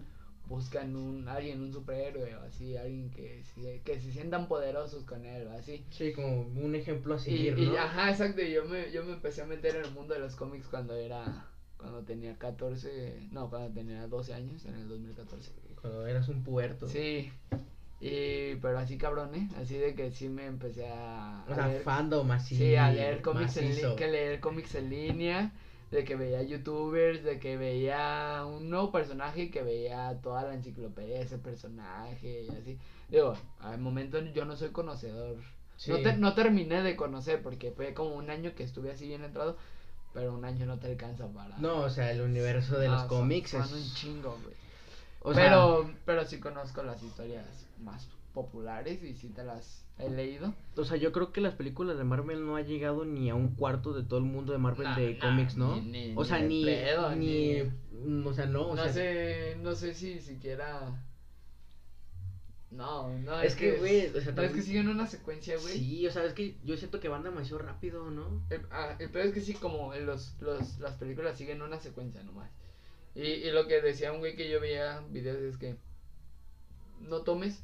[0.47, 5.25] buscan un alguien, un superhéroe o así, alguien que, se- que se sientan poderosos con
[5.25, 5.85] él o así.
[5.89, 7.77] Sí, como un ejemplo a Y, seguir, y- ¿no?
[7.77, 10.35] ajá, exacto, y yo me, yo me empecé a meter en el mundo de los
[10.35, 15.51] cómics cuando era, cuando tenía 14, no, cuando tenía 12 años, en el 2014.
[15.81, 16.87] Cuando eras un puerto.
[16.87, 17.31] Sí,
[18.01, 19.47] y, pero así cabrón, ¿eh?
[19.61, 21.45] Así de que sí me empecé a...
[21.47, 22.57] O a sea, leer- fandom así.
[22.57, 23.95] Sí, a leer cómics en macizo.
[23.95, 25.53] que leer cómics en línea,
[25.93, 30.55] de que veía youtubers, de que veía un nuevo personaje y que veía toda la
[30.55, 32.79] enciclopedia de ese personaje y así.
[33.09, 35.37] Digo, al momento yo no soy conocedor.
[35.77, 35.91] Sí.
[35.91, 39.23] No, te- no terminé de conocer porque fue como un año que estuve así bien
[39.23, 39.55] entrado,
[40.13, 41.57] pero un año no te alcanza para...
[41.59, 43.71] No, o sea, el universo de No, los cómics son es.
[43.73, 44.55] un chingo, güey.
[45.21, 50.09] o sea, pero, pero sí conozco las historias más populares y sí te las he
[50.09, 50.53] leído.
[50.75, 53.55] O sea, yo creo que las películas de Marvel no ha llegado ni a un
[53.55, 55.75] cuarto de todo el mundo de Marvel Nah, de nah, cómics, ¿no?
[55.75, 57.07] ni- ni- o sea, ni ni, pedo,
[58.29, 60.99] o sea, no, o no sea, sé, no sé si siquiera.
[62.71, 65.77] No, no, Es que, güey, o sea, no, es que siguen una secuencia, güey.
[65.77, 68.41] sí, o sea, es que yo siento que van demasiado rápido, ¿no?
[68.49, 72.23] El, ah, el peor es que sí, como los, los, las películas siguen una secuencia
[72.23, 72.49] nomás.
[73.13, 75.75] Y, y lo que decía un güey que yo veía videos es que
[76.99, 77.63] no tomes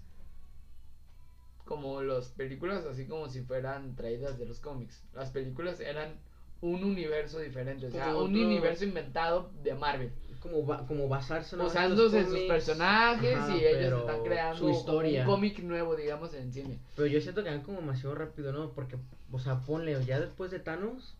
[1.69, 5.03] como las películas así como si fueran traídas de los cómics.
[5.13, 6.19] Las películas eran
[6.61, 10.11] un universo diferente, o sea, Como un otro- universo inventado de Marvel.
[10.41, 15.21] Como, ba- como basarse en Usándose sus personajes Ajá, y ellos están creando su historia.
[15.21, 16.79] un cómic nuevo, digamos, en cine.
[16.95, 18.71] Pero yo siento que van como demasiado rápido, ¿no?
[18.71, 18.97] Porque,
[19.31, 21.15] o sea, ponle, ya después de Thanos,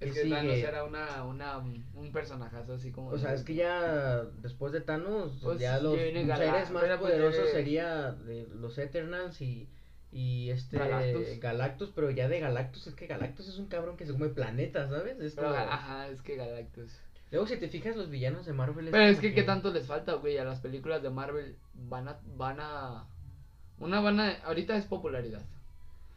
[0.00, 0.68] Es ¿Qué que Thanos sigue?
[0.68, 3.08] era una, una, un personajazo así como...
[3.08, 7.42] o sea, es que ya después de Thanos, Pues, ya los seres más pues, poderosos
[7.42, 9.68] viene- sería de los Eternals y,
[10.12, 11.40] y este Galactus.
[11.40, 14.88] Galactus, pero ya de Galactus, es que Galactus es un cabrón que se come planetas,
[14.88, 15.18] ¿sabes?
[15.18, 16.92] Es Pero, como- ajá, es que Galactus.
[17.32, 19.86] Luego si te fijas los villanos de Marvel Pero es como que, ¿qué tanto les
[19.86, 20.38] falta, güey?
[20.38, 22.20] A las películas de Marvel van a...
[22.36, 23.04] Van a...
[23.80, 24.30] Una van a...
[24.44, 25.42] Ahorita es popularidad.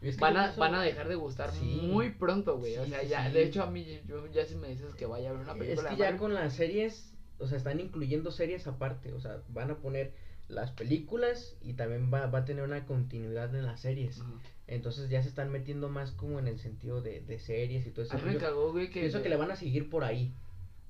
[0.02, 1.80] Es que Van a, van a dejar de gustar Sí.
[1.84, 2.78] muy pronto, güey.
[2.78, 3.28] o sea, ya...
[3.28, 3.34] sí.
[3.34, 5.58] De hecho, a mí, yo, ya si me dices que vaya a ver una Es
[5.60, 6.20] película que de ya Marvel...
[6.20, 10.14] con las series, o sea, están incluyendo series aparte, o sea, van a poner
[10.48, 14.22] las películas y también va, va a tener una continuidad en las series.
[14.68, 18.04] Entonces ya se están metiendo más como en el sentido de, de series y todo
[18.06, 18.16] eso.
[18.16, 19.02] A mí me cagó, güey, que...
[19.02, 20.34] pienso que le van a seguir por ahí.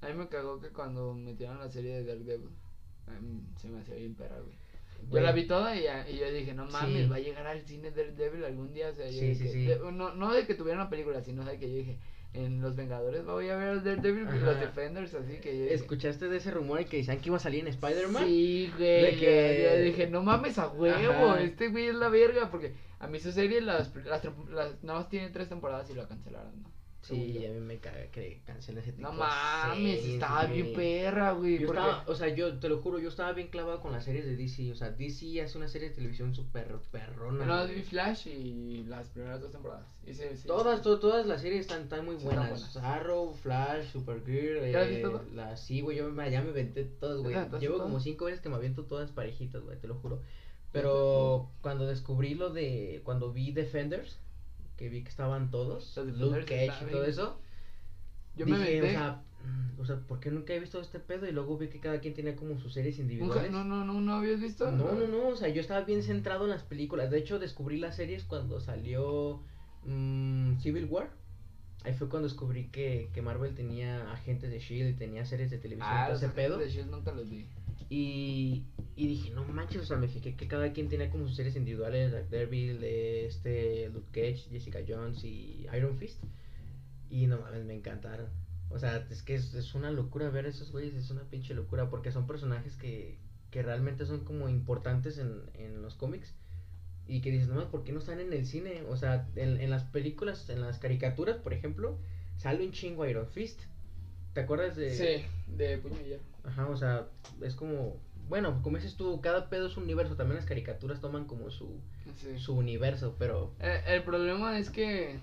[0.01, 2.49] A mí me cagó que cuando metieron la serie de Daredevil...
[3.07, 4.55] a mí se me hacía bien perra, güey.
[5.09, 5.81] Yo la vi toda y,
[6.11, 7.09] y yo dije, no mames, Sí.
[7.09, 8.89] va a llegar al cine Daredevil algún día.
[8.89, 9.65] O sea, yo Sí, dije, sí.
[9.65, 11.97] de- no, no de que tuviera una película, sino de que yo dije,
[12.33, 15.73] en Los Vengadores voy a ver al Daredevil y los Defenders, así que yo dije,
[15.75, 18.25] ¿Escuchaste de ese rumor que decían que iba a salir en Spider-Man?
[18.25, 19.01] Sí, güey.
[19.01, 21.41] De que- Yo dije, no mames a huevo, Ajá.
[21.41, 22.49] este güey es la verga.
[22.49, 26.07] Porque a mí su serie, las, las, las- nada más tiene tres temporadas y la
[26.07, 26.70] cancelaron, ¿no?
[27.01, 31.31] Sí, a mí me caga que cancela ese tipo No mames, series, estaba bien perra,
[31.31, 31.57] güey.
[31.57, 34.03] Yo porque- estaba, o sea, yo te lo juro, yo estaba bien clavado con las
[34.05, 34.71] series de DC.
[34.71, 37.43] O sea, DC hace una serie de televisión súper perrona.
[37.45, 39.87] No, vi Flash y las primeras dos temporadas.
[40.05, 40.83] Y sí, sí, Todas, sí.
[40.83, 42.73] to- todas las series están, están muy Sí, están buenas.
[42.73, 42.77] buenas.
[42.77, 47.17] Arrow, Flash, Supergirl, ¿Ya las eh, las sí, güey, yo me, ya me aventé todas,
[47.17, 47.33] güey.
[47.33, 50.21] ¿Neta, todas, Llevo como cinco veces que me aviento todas parejitas, güey, te lo juro.
[50.71, 54.19] Pero cuando descubrí lo de, cuando vi Defenders,
[54.81, 57.37] que vi que estaban todos, Los Luke Cage y todo eso,
[58.35, 58.95] Yo me dije, metí.
[58.95, 61.27] o sea, mm, o sea, ¿por qué nunca he visto este pedo?
[61.29, 63.51] Y luego vi que cada quien tenía como sus series individuales.
[63.51, 64.71] no, no, no, no habías visto.
[64.71, 67.11] No, no, no, o sea, yo estaba bien centrado en las películas.
[67.11, 69.41] De hecho, descubrí las series cuando salió
[69.85, 71.11] mm, Civil War.
[71.83, 75.57] Ahí fue cuando descubrí que, que Marvel tenía agentes de Shield y tenía series de
[75.59, 76.57] televisión y Ah, todo los ese pedo.
[76.57, 77.47] de Shield nunca los vi.
[77.93, 78.63] Y,
[78.95, 82.13] dije, no manches, o sea, me fijé que cada quien tenía como sus series individuales,
[82.13, 86.23] Daredevil, este, Luke Cage, Jessica Jones y Iron Fist.
[87.09, 88.27] Y no mames, me encantaron.
[88.69, 92.13] O sea, es que es, una locura ver esos güeyes, es una pinche locura, porque
[92.13, 93.17] son personajes que,
[93.49, 96.33] que realmente son como importantes en, en los cómics.
[97.09, 98.83] Y que dices, no, ¿por qué no están en el cine?
[98.87, 101.97] O sea, en, en las películas, en las caricaturas, por ejemplo,
[102.37, 103.59] sale un chingo Iron Fist.
[104.33, 104.95] ¿Te acuerdas de...?
[104.95, 105.25] Sí,
[105.57, 106.30] de puño y hierro.
[106.43, 107.07] Ajá, o sea,
[107.41, 107.97] es como...
[108.29, 110.15] Bueno, como dices tú, cada pedo es un universo.
[110.15, 111.79] También las caricaturas toman como su,
[112.21, 112.39] Sí.
[112.39, 113.53] su universo, pero...
[113.59, 115.19] Eh, el problema es que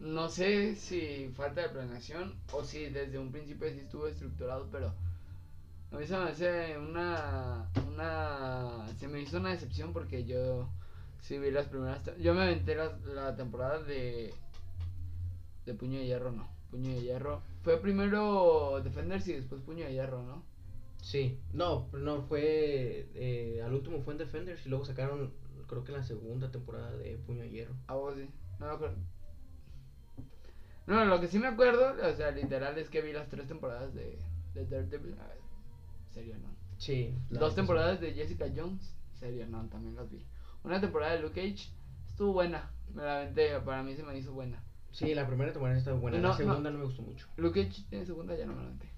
[0.00, 4.92] no sé si falta de planeación o si desde un principio sí estuvo estructurado, pero
[5.92, 10.68] a mí se me hace una, una, se me hizo una decepción porque yo
[11.20, 14.34] sí vi las primeras, yo me aventé la, la temporada de,
[15.64, 19.92] de Puño de Hierro, no, Puño de Hierro, fue primero Defenders y después Puño de
[19.92, 20.42] Hierro, ¿no?
[21.00, 23.08] Sí, no, no, fue...
[23.14, 25.32] eh, al último fue en Defenders y luego sacaron,
[25.68, 27.76] creo que la segunda temporada de Puño de Hierro.
[27.86, 28.28] A vos sí.
[28.58, 28.96] No me acuerdo.
[30.88, 33.94] No, lo que sí me acuerdo, o sea, literal es que vi las tres temporadas
[33.94, 34.18] de,
[34.54, 35.14] de Daredevil.
[35.20, 35.38] A ver,
[36.10, 36.56] serio, no.
[36.78, 37.14] Sí.
[37.30, 38.96] Dos temporadas de Jessica Jones.
[39.12, 40.26] Serio, no, también las vi.
[40.64, 41.70] Una temporada de Luke Cage.
[42.08, 42.72] Estuvo buena.
[42.92, 44.63] Me la aventé, para mí se me hizo buena.
[44.94, 46.78] Sí, la primera temporada está buena, No, la segunda no.
[46.78, 47.26] me gustó mucho.
[47.36, 48.88] Luke Cage tiene segunda, ya no me la aventé.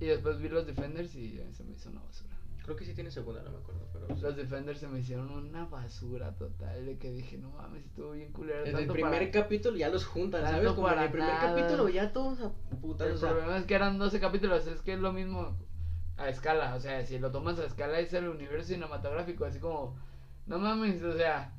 [0.00, 2.30] Y después vi los Defenders y se me hizo una basura.
[2.64, 4.06] Creo que sí tiene segunda, no me acuerdo, pero...
[4.14, 4.22] sí.
[4.22, 6.86] Los Defenders se me hicieron una basura total.
[6.86, 8.64] De que dije, no mames, estuvo bien culero.
[8.64, 10.72] En el primer para- capítulo ya los juntan, Tanto ¿sabes?
[10.74, 11.54] Como en el primer nada.
[11.56, 14.80] capítulo ya todos a putas, El o sea, problema es que eran 12 capítulos, es
[14.80, 15.56] que es lo mismo
[16.18, 19.96] a escala, o sea, si lo tomas a escala es el universo cinematográfico, así como,
[20.46, 21.52] no mames, o sea,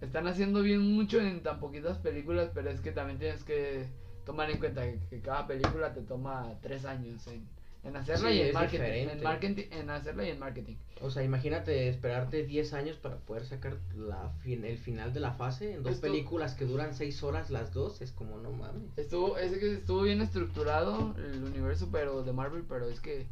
[0.00, 3.86] están haciendo bien mucho en tan poquitas películas, pero es que también tienes que
[4.24, 7.46] tomar en cuenta que, que cada película te toma tres años en,
[7.84, 10.76] en hacerla Sí, y en marketing, en marketing, en hacerla y en marketing.
[11.02, 15.32] o sea, imagínate esperarte 10 años para poder sacar la fin, el final de la
[15.32, 18.96] fase en dos películas que duran 6 horas las dos, es como no mames.
[18.96, 23.26] Estuvo, es que estuvo bien estructurado el universo pero de Marvel, pero es que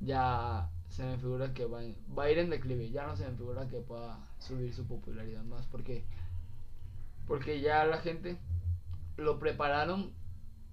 [0.00, 1.80] ya se me figura que va,
[2.16, 5.42] va a ir en declive, ya no se me figura que pueda subir su popularidad
[5.42, 6.04] más, porque
[7.26, 8.36] porque ya la gente
[9.16, 10.12] lo prepararon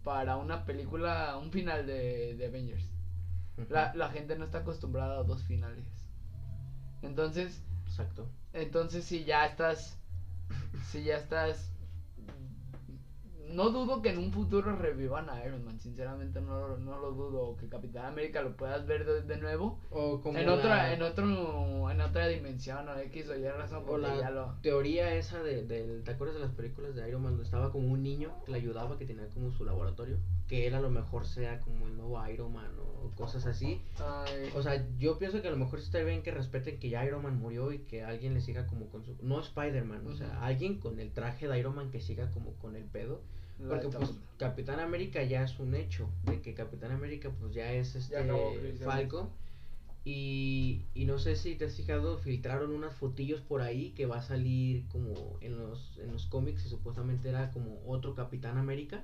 [0.03, 2.83] para una película, un final de, de Avengers.
[3.69, 5.85] La, la gente no está acostumbrada a dos finales.
[7.01, 8.27] Entonces, Exacto.
[8.51, 9.97] entonces si ya estás,
[10.91, 11.71] si ya estás,
[13.53, 17.41] no dudo que en un futuro revivan a Iron Man, sinceramente no, no lo dudo,
[17.41, 20.93] o que Capitán América lo puedas ver de, de nuevo, O como en la otra,
[20.93, 25.13] en otro, en otra dimensión o X o Y razón, o la ya lo, teoría
[25.15, 28.03] esa de, del, ¿te acuerdas de las películas de Iron Man donde estaba como un
[28.03, 30.17] niño que le ayudaba, que tenía como su laboratorio?
[30.47, 33.81] Que él a lo mejor sea como el nuevo Iron Man o cosas así.
[33.99, 37.05] ay, O sea, yo pienso que a lo mejor está bien que respeten que ya
[37.05, 39.15] Iron Man murió y que alguien le siga como con su...
[39.21, 42.75] No Spider-Man, o sea, alguien con el traje de Iron Man que siga como con
[42.75, 43.21] el pedo.
[43.67, 47.95] Porque pues Capitán América ya es un hecho, de que Capitán América pues ya es
[47.95, 48.79] este acabó Evans.
[48.79, 49.29] Falcon.
[50.05, 54.17] Y, y no sé si te has fijado, filtraron unas fotillos por ahí que va
[54.17, 59.03] a salir como en los, en los cómics y supuestamente era como otro Capitán América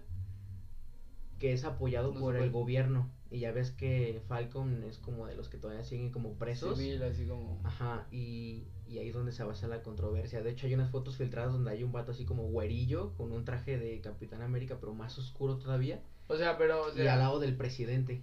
[1.39, 3.09] que es apoyado No por el gobierno.
[3.31, 6.77] Y ya ves que Falcon es como de los que todavía siguen como presos.
[6.77, 10.41] civil, así como, Ajá, y, y ahí es donde se basa la controversia.
[10.43, 13.45] De hecho, hay unas fotos filtradas donde hay un vato así como güerillo con un
[13.45, 16.01] traje de Capitán América, pero más oscuro todavía.
[16.27, 18.21] o sea, pero, o y al lado del presidente.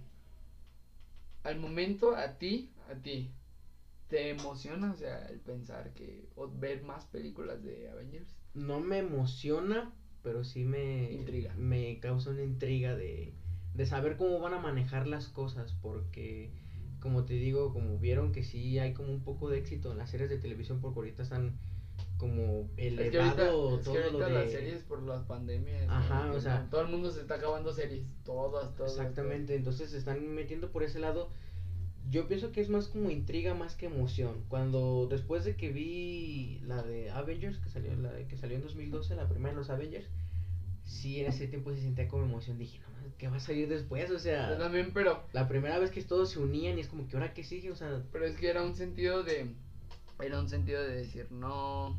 [1.43, 3.31] al momento a ti, a ti,
[4.07, 8.35] ¿te emociona, o sea, el pensar que, o ver más películas de Avengers?
[8.55, 9.93] No me emociona,
[10.23, 11.53] pero sí me, Intriga.
[11.55, 13.33] me causa una intriga de,
[13.73, 16.51] de saber cómo van a manejar las cosas, porque
[17.03, 20.09] como te digo, como vieron que sí hay como un poco de éxito en las
[20.09, 21.59] series de televisión, porque ahorita están
[22.17, 24.33] como Es que elevado ahorita, es que todo lo de...
[24.33, 25.85] las series por las pandemias.
[25.89, 26.33] Ajá, ¿no?
[26.35, 28.05] o sea- Todo el mundo se está acabando series.
[28.23, 28.93] Todas, todas.
[28.93, 31.29] Exactamente, entonces se están metiendo por ese lado.
[32.09, 34.43] Yo pienso que es más como intriga más que emoción.
[34.47, 38.63] Cuando después de que vi la de Avengers, que salió, la de- que salió en
[38.63, 40.07] 2012, la primera de los Avengers,
[40.85, 42.57] sí en ese tiempo se sentía como emoción.
[42.57, 44.09] Dije, no, mames, ¿qué va a salir después?
[44.09, 47.07] O Yo sea, también, pero, la primera vez que todos se unían y es como
[47.07, 49.49] que ahora qué sigue, o sea, pero es que era un sentido de.
[50.21, 51.97] Era un sentido de decir, no.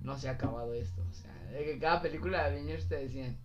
[0.00, 1.02] No se ha acabado esto.
[1.10, 3.36] O sea, de que cada película de Avengers te decían.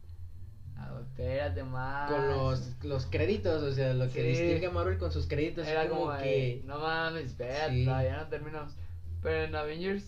[0.78, 2.10] "Ah, espérate más.
[2.10, 4.28] con los, los créditos, o sea, lo que Sí.
[4.44, 6.62] distingue a Marvel con sus créditos Era como, como, que...
[6.66, 7.84] No mames, espérate, Sí.
[7.84, 8.74] todavía no terminamos.
[9.22, 10.06] Pero en Avengers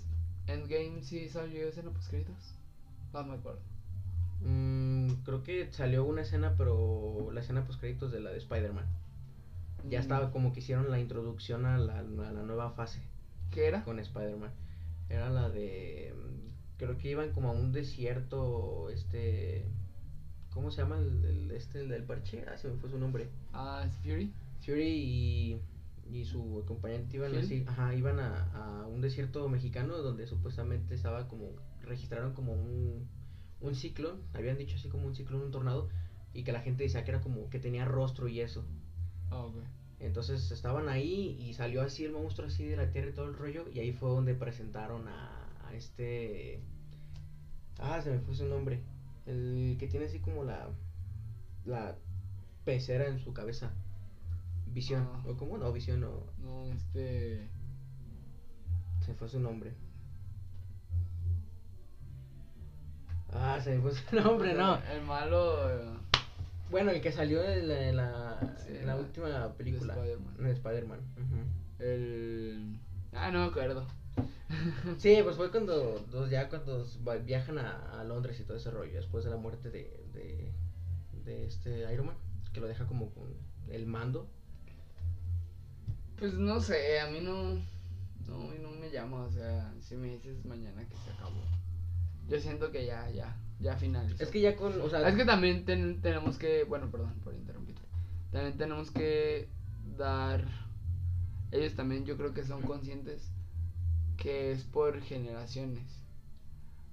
[0.47, 2.55] Endgame sí salió escena post créditos.
[3.11, 3.59] No me acuerdo.
[4.41, 4.88] mm,
[5.29, 8.85] creo que salió una escena, pero la escena post créditos de la de Spider-Man.
[9.89, 13.01] Ya estaba como que hicieron la introducción a la, a la nueva fase
[13.51, 13.83] ¿Qué era?
[13.83, 14.51] con Spider-Man.
[15.09, 16.13] Era la de.
[16.77, 19.65] Creo que iban como a un desierto, este.
[20.53, 22.43] ¿cómo se llama el, el- este, el del parche?
[22.47, 23.27] Ah, se me fue su nombre.
[23.53, 24.31] Ah, ¿es Fury.
[24.65, 25.61] Fury y,
[26.11, 31.27] y su acompañante iban así, ajá, iban a, a un desierto mexicano donde supuestamente estaba
[31.27, 31.51] como,
[31.81, 33.07] registraron como un,
[33.61, 35.89] un ciclón, habían dicho así como un ciclón, un tornado,
[36.33, 38.63] y que la gente decía que era como que tenía rostro y eso.
[39.29, 39.55] Ah, ok.
[39.99, 43.35] Entonces estaban ahí y salió así el monstruo así de la tierra y todo el
[43.35, 46.61] rollo, y ahí fue donde presentaron a, a este...
[47.79, 48.81] Ah, se me fue su nombre.
[49.25, 50.69] El que tiene así como la...
[51.65, 51.95] La
[52.65, 53.71] pecera en su cabeza.
[54.67, 55.07] Visión.
[55.11, 55.23] Ah.
[55.27, 55.57] ¿O cómo?
[55.57, 56.23] No, visión no.
[56.41, 57.47] No, este.
[59.05, 59.73] Se fue su nombre.
[63.33, 64.77] Ah, se me fue su nombre, no.
[64.91, 65.69] El malo.
[65.69, 65.83] eh,
[66.71, 69.95] Bueno, el que salió en la, en la, Sí, en la la- última película.
[69.95, 70.37] de Spider-Man.
[70.43, 70.99] De Spider-Man.
[71.17, 71.83] ujú.
[71.83, 72.79] El.
[73.13, 73.85] Ah, no me acuerdo.
[74.97, 78.71] Sí, pues fue cuando dos, ya cuando va- viajan a, a Londres y todo ese
[78.71, 80.51] rollo, después de la muerte de, de,
[81.23, 82.15] de este Iron Man,
[82.51, 83.31] que lo deja como con
[83.69, 84.27] el mando.
[86.17, 87.53] Pues no sé, a mí no.
[88.27, 91.41] No, no me llama, o sea, si me dices mañana que se acabó.
[92.29, 94.23] Yo siento que ya, ya, ya finalizó.
[94.23, 97.33] Es que ya con, o sea, Es que también ten- tenemos que, bueno, perdón por
[97.33, 97.81] interrumpirte.
[98.31, 99.49] También tenemos que
[99.97, 100.45] dar,
[101.51, 103.31] ellos también yo creo que son conscientes
[104.17, 106.03] que es por generaciones.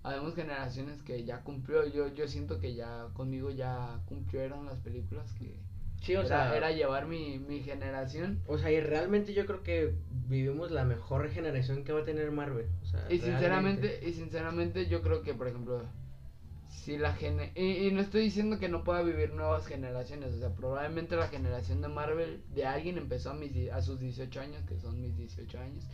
[0.03, 5.33] Habemos generaciones que ya cumplió, yo, yo siento que ya conmigo ya cumplieron las películas
[5.35, 5.59] que
[6.03, 8.41] sí, o era, sea, era llevar mi, mi generación.
[8.47, 9.95] o sea, y realmente yo creo que
[10.29, 12.67] vivimos la mejor generación que va a tener Marvel.
[12.83, 13.99] O sea, Y realmente.
[13.99, 15.83] sinceramente, y sinceramente yo creo que, por ejemplo,
[16.69, 20.39] si la gene y, y no estoy diciendo que no pueda vivir nuevas generaciones, o
[20.39, 24.63] sea, probablemente la generación de Marvel de alguien empezó a, mis, a sus 18 años,
[24.69, 25.85] que son mis 18 años,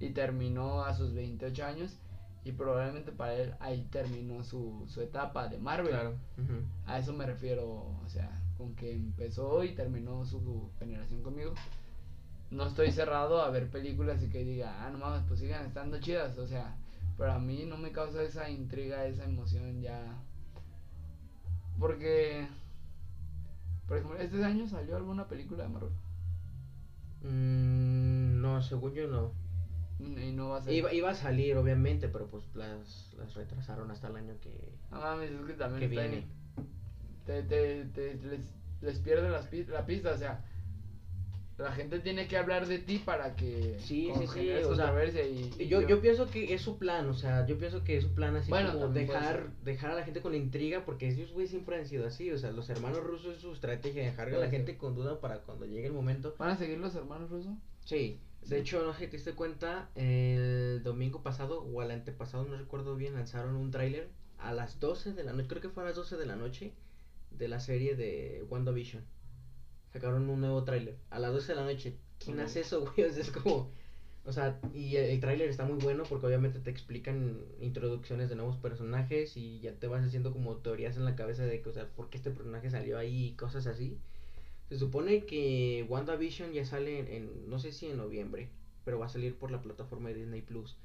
[0.00, 1.96] y terminó a sus 28 años,
[2.44, 5.90] y probablemente para él ahí terminó su, su etapa de Marvel.
[5.90, 6.14] Claro.
[6.86, 8.30] A eso me refiero, o sea,
[8.60, 11.54] con que empezó y terminó su generación conmigo.
[12.50, 15.98] No estoy cerrado a ver películas y que diga, ah, no mames, pues sigan estando
[15.98, 16.76] chidas, o sea,
[17.16, 20.02] pero a mí no me causa esa intriga, esa emoción ya.
[21.78, 22.46] Porque,
[23.88, 25.92] por ejemplo, ¿este año salió alguna película de Marvel?
[27.22, 29.32] Mm, no, según yo no.
[30.00, 30.78] Y no va a salir.
[30.78, 35.00] Iba, iba a salir, obviamente, pero pues las, las retrasaron hasta el año que, No
[35.00, 36.39] mames, es que también que está viene.
[37.26, 38.40] Te, te, te- les,
[38.80, 40.44] les pierde las la pista, o sea,
[41.58, 45.26] la gente tiene que hablar de ti para que Sí, sí, sí, o sea, controversia
[45.26, 48.04] y, y Yo, yo pienso que es su plan, o sea, yo pienso que es
[48.04, 51.32] su plan así Bueno, como dejar, dejar a la gente con la intriga, porque ellos,
[51.32, 54.32] güey, siempre han sido así, o sea, los hermanos rusos es su estrategia, dejar a
[54.32, 54.50] la ser.
[54.50, 56.34] gente con duda para cuando llegue el momento.
[56.38, 57.52] ¿Van a seguir los hermanos rusos?
[57.84, 58.18] Sí,
[58.48, 62.56] de hecho, no sé si te diste cuenta, el domingo pasado o al antepasado, no
[62.56, 64.08] recuerdo bien, lanzaron un tráiler
[64.38, 66.72] a las 12 de la noche, creo que fue a las 12 de la noche,
[67.40, 69.04] de la serie de WandaVision.
[69.92, 71.96] Sacaron un nuevo tráiler a las 12 de la noche.
[72.24, 73.08] ¿Quién hace eso, güey?
[73.08, 73.72] O sea, es como...
[74.24, 78.36] O sea, y el, el tráiler está muy bueno porque obviamente te explican introducciones de
[78.36, 81.72] nuevos personajes y ya te vas haciendo como teorías en la cabeza de que, o
[81.72, 83.98] sea, por qué este personaje salió ahí y cosas así.
[84.68, 88.50] Se supone que WandaVision ya sale en, en- no sé si en noviembre,
[88.84, 90.76] pero va a salir por la plataforma de Disney Plus.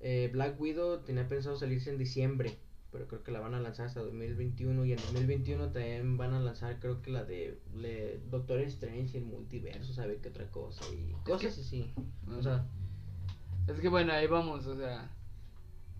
[0.00, 2.56] Eh, Black Widow tenía pensado salirse en diciembre,
[2.94, 6.38] pero creo que la van a lanzar hasta 2021 y en 2021 también van a
[6.38, 10.84] lanzar creo que la de le- Doctor Strange y el multiverso, sabe qué otra cosa
[10.94, 11.92] y cosas así.
[12.38, 12.64] O sea,
[13.66, 15.10] Es que bueno, ahí vamos, o sea,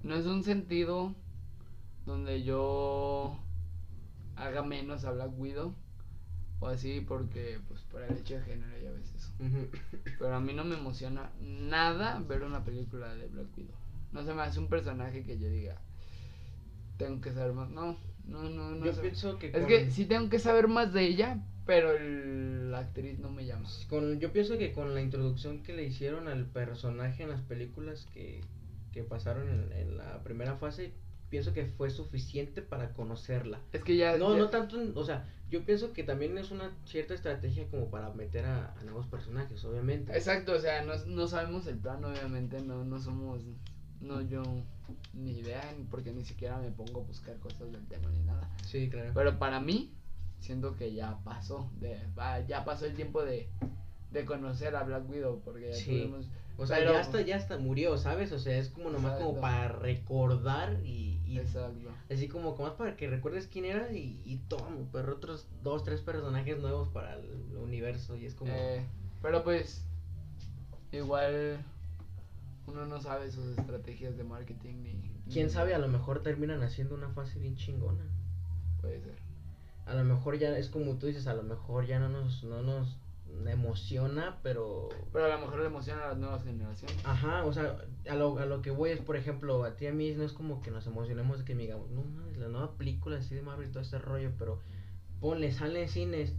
[0.05, 1.15] no es un sentido
[2.07, 3.37] donde yo
[4.37, 5.75] haga menos a Black Widow
[6.61, 9.33] o así porque pues por el hecho de género ya ves eso.
[10.19, 13.75] Pero a mí no me emociona nada ver una película de Black Widow.
[14.13, 15.81] No se me hace un personaje que yo diga,
[16.97, 17.69] tengo que saber más.
[17.71, 18.85] No, no, no, no.
[18.87, 22.71] yo pienso que Es con- que sí tengo que saber más de ella, pero el-
[22.71, 23.69] la actriz no me llama.
[23.89, 28.07] Con, yo pienso que con la introducción que le hicieron al personaje en las películas
[28.13, 28.41] que,
[28.93, 30.93] que pasaron en, en la primera fase,
[31.31, 33.61] pienso que fue suficiente para conocerla.
[33.73, 34.17] Es que ya.
[34.17, 37.91] No, ya- no tanto, o sea, yo pienso que también es una cierta estrategia como
[37.91, 40.13] para meter a, a nuevos personajes, obviamente.
[40.17, 43.43] Exacto, o sea, no, no sabemos el plan, obviamente, no, no somos,
[44.01, 44.43] no yo,
[45.13, 48.51] ni idea, porque ni siquiera me pongo a buscar cosas del tema ni nada.
[48.65, 49.11] Sí, claro.
[49.15, 49.93] Pero para mí,
[50.41, 51.99] siento que ya pasó, de,
[52.47, 53.49] ya pasó el tiempo de,
[54.11, 55.87] de conocer a Black Widow, porque ya Sí.
[55.87, 56.29] tuvimos,
[56.59, 58.31] o sea, pero- ya hasta, ya hasta murió, ¿sabes?
[58.33, 59.41] O sea, es como nomás como Exacto.
[59.41, 61.91] para recordar y, y exacto.
[62.11, 65.83] así como, como más para que recuerdes quién era y, y toma, pero otros dos,
[65.83, 68.53] tres personajes nuevos para el universo y es como...
[68.55, 68.85] Eh,
[69.23, 69.85] pero pues,
[70.93, 71.59] igual,
[72.67, 74.93] uno no sabe sus estrategias de marketing ni...
[75.33, 78.05] Quién ni- sabe, a lo mejor terminan haciendo una fase bien chingona.
[78.81, 79.15] Puede ser.
[79.87, 82.63] a lo mejor ya es como tú dices, a lo mejor ya no nos, no
[82.63, 82.99] nos
[83.49, 84.89] emociona, pero...
[85.13, 86.97] Pero a lo mejor le emociona a las nuevas generaciones.
[87.05, 87.77] Ajá, o sea,
[88.09, 90.23] a lo, a lo que voy es, por ejemplo, a ti y a mí no
[90.25, 93.43] es como que nos emocionemos de que digamos, no mames, la nueva película así de
[93.43, 94.61] Marvel y todo este rollo, pero
[95.21, 96.35] ponle, sale en cines,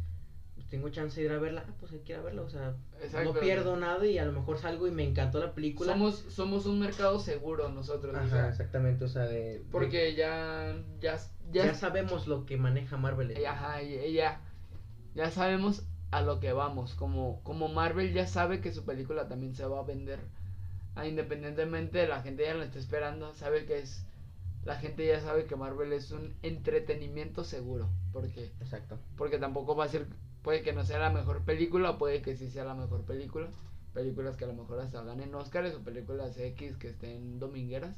[0.70, 2.76] tengo chance de ir a verla, ah, pues hay que ir a verla, o sea,
[3.02, 3.34] Exacto.
[3.34, 5.94] no pierdo nada y a lo mejor salgo y me encantó la película.
[5.94, 8.14] Somos, somos un mercado seguro nosotros.
[8.14, 9.60] o Ajá, sea, exactamente, o sea, de...
[9.60, 11.18] de- porque ya, ya,
[11.52, 13.34] ya, ya, sabemos lo que maneja Marvel.
[13.46, 14.42] Ajá, ya,
[15.14, 16.94] ya sabemos a lo que vamos.
[16.96, 20.20] Como, como Marvel ya sabe que su película también se va a vender.
[20.96, 23.34] Ah, independientemente, la gente ya la está esperando.
[23.34, 24.06] Sabe que es.
[24.64, 27.90] La gente ya sabe que Marvel es un entretenimiento seguro.
[28.12, 28.98] Porque, Exacto.
[29.18, 30.08] porque tampoco va a ser.
[30.46, 33.48] Puede que no sea la mejor película, o puede que sí sea la mejor película.
[33.96, 37.98] Películas que a lo mejor hasta ganen Oscars o películas X que estén domingueras.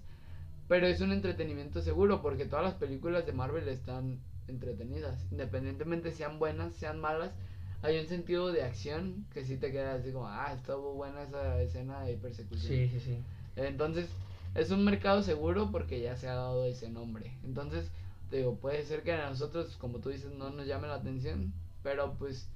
[0.70, 5.28] Pero es un entretenimiento seguro porque todas las películas de Marvel están entretenidas.
[5.30, 7.34] Independientemente sean buenas, sean malas,
[7.82, 11.62] hay un sentido de acción que sí te queda así como, ah, estuvo buena esa
[11.62, 12.72] escena de persecución.
[12.72, 13.24] Sí, sí, sí.
[13.58, 14.08] Entonces,
[14.56, 17.34] es un mercado seguro porque ya se ha dado ese nombre.
[17.43, 17.91] Entonces,
[18.30, 21.54] te digo, puede ser que a nosotros, como tú dices, no nos llame la atención,
[21.88, 22.50] pero pues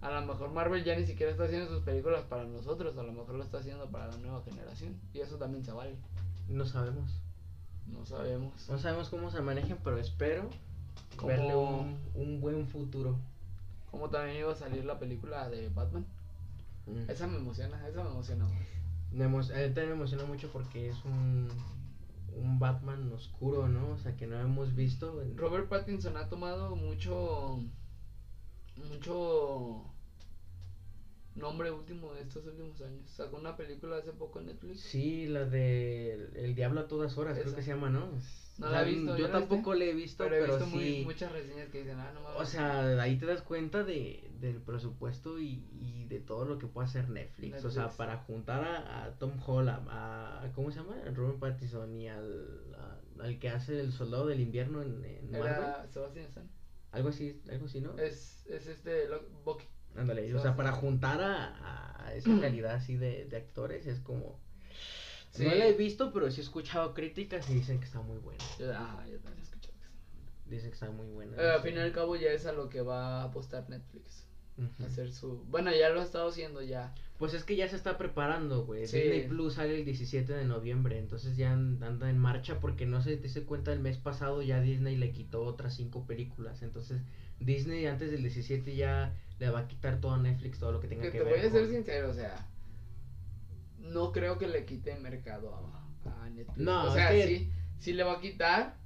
[0.00, 3.12] a lo mejor Marvel ya ni siquiera está haciendo sus películas para nosotros, a lo
[3.12, 4.98] mejor lo está haciendo para la nueva generación.
[5.12, 5.94] Y eso también se vale.
[6.48, 7.10] No sabemos.
[7.86, 8.66] No sabemos.
[8.70, 10.48] No sabemos cómo se manejen, pero espero
[11.16, 13.18] Como- verle un, un buen futuro.
[13.90, 16.06] Como también iba a salir la película de Batman.
[16.86, 17.10] Mm.
[17.10, 18.46] Esa me emociona, esa me emociona.
[19.12, 21.48] Me emo- a mí también me emociona mucho porque es un,
[22.36, 23.90] un Batman oscuro, ¿no?
[23.90, 25.20] O sea, que no hemos visto.
[25.20, 27.58] en- Robert Pattinson ha tomado mucho
[28.86, 29.84] mucho
[31.34, 33.08] nombre último de estos últimos años.
[33.10, 34.80] Sacó una película hace poco en Netflix.
[34.80, 38.10] Sí, la de El Diablo a todas horas, creo que se llama, ¿no?
[38.58, 40.54] No O la he sea, visto, Yo ¿ya la tampoco la he visto, pero pero,
[40.54, 41.02] he visto muy- sí.
[41.04, 42.40] muchas reseñas que dicen, ah, no mames.
[42.40, 46.66] O sea, ahí te das cuenta de, del presupuesto y, y de todo lo que
[46.66, 47.64] puede hacer Netflix.
[47.64, 50.96] O sea, para juntar a, a Tom Holland, a, a- ¿Cómo se llama?
[51.06, 55.30] A Robert Pattinson y al, a- al que hace el soldado del invierno en, en
[55.30, 55.46] Marvel.
[55.46, 56.50] era Sebastian Stan.
[56.92, 57.98] Algo así, algo así, ¿no?
[57.98, 59.08] Es, es este
[59.44, 59.66] Bucky.
[59.96, 64.40] Ándale, o sea, para juntar a, a esa calidad así de, de actores es como...
[65.30, 65.44] Sí.
[65.44, 68.42] No la he visto, pero sí he escuchado críticas y dicen que está muy buena.
[68.58, 69.76] Yo, ah, yo también he escuchado.
[70.46, 71.36] Dicen que está muy buena.
[71.36, 74.26] Eh, al fin y al cabo ya es a lo que va a apostar Netflix.
[74.84, 75.44] Hacer su...
[75.50, 76.92] Bueno, ya lo ha estado haciendo ya.
[77.18, 78.86] Pues es que ya se está preparando, güey.
[78.86, 78.98] Sí.
[79.00, 83.02] Disney Plus sale el 17 de noviembre, entonces ya an- anda en marcha porque no
[83.02, 86.62] se te diste cuenta el mes pasado ya Disney le quitó otras cinco películas.
[86.62, 87.00] Entonces
[87.40, 90.88] Disney antes del 17 ya le va a quitar todo a Netflix, todo lo que
[90.88, 91.38] tenga Que que, te ver.
[91.38, 92.46] voy a ser sincero, o sea,
[93.80, 95.54] no creo que le quite mercado
[96.04, 96.58] a, a Netflix.
[96.58, 98.76] No, o es sea, que- sí, sí le va a quitar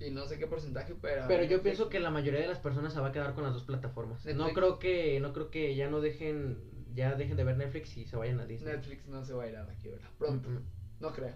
[0.00, 1.24] y no sé qué porcentaje, pero.
[1.28, 3.52] Pero yo pienso que la mayoría de las personas se va a quedar con las
[3.54, 4.24] dos plataformas.
[4.26, 6.58] No creo que no creo que ya no dejen
[6.94, 8.74] ya dejen de ver Netflix y se vayan a Disney.
[8.74, 10.08] Netflix no se va a ir a la quiebra.
[10.18, 10.62] Pronto, Mm,
[11.00, 11.34] no creo.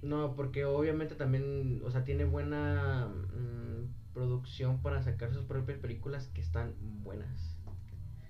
[0.00, 6.28] No, porque obviamente también, o sea, tiene buena mm, producción para sacar sus propias películas
[6.28, 7.56] que están buenas.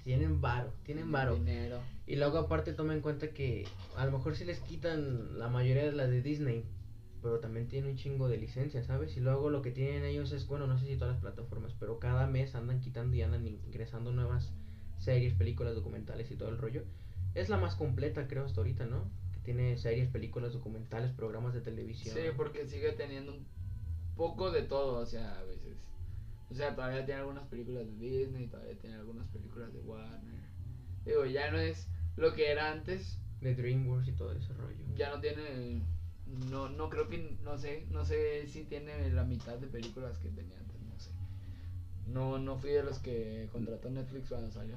[0.04, 1.36] Tienen varo, tienen varo.
[1.36, 1.78] Dinero.
[2.06, 3.64] Y luego aparte toma en cuenta que
[3.96, 6.64] a lo mejor sí les quitan la mayoría de las de Disney,
[7.22, 9.16] pero también tienen un chingo de licencias, ¿sabes?
[9.16, 11.98] Y luego lo que tienen ellos es, bueno, no sé si todas las plataformas, pero
[12.00, 14.52] cada mes andan quitando y andan ingresando nuevas
[14.98, 16.84] series, películas, documentales y todo el rollo.
[17.34, 19.08] Es la más completa, creo, hasta ahorita, ¿no?
[19.32, 22.14] Que tiene series, películas, documentales, programas de televisión.
[22.14, 23.46] Sí, porque sigue teniendo un
[24.16, 25.76] poco de todo, o sea, a veces.
[26.50, 30.42] O sea, todavía tiene algunas películas de Disney, todavía tiene algunas películas de Warner.
[31.06, 34.84] Digo, ya no es lo que era antes, De DreamWorks y todo ese rollo.
[34.94, 35.82] ya no tiene
[36.50, 40.28] no no creo que no sé no sé si tiene la mitad de películas que
[40.30, 41.10] tenía antes no sé
[42.06, 44.76] no no fui de los que contrató Netflix cuando salió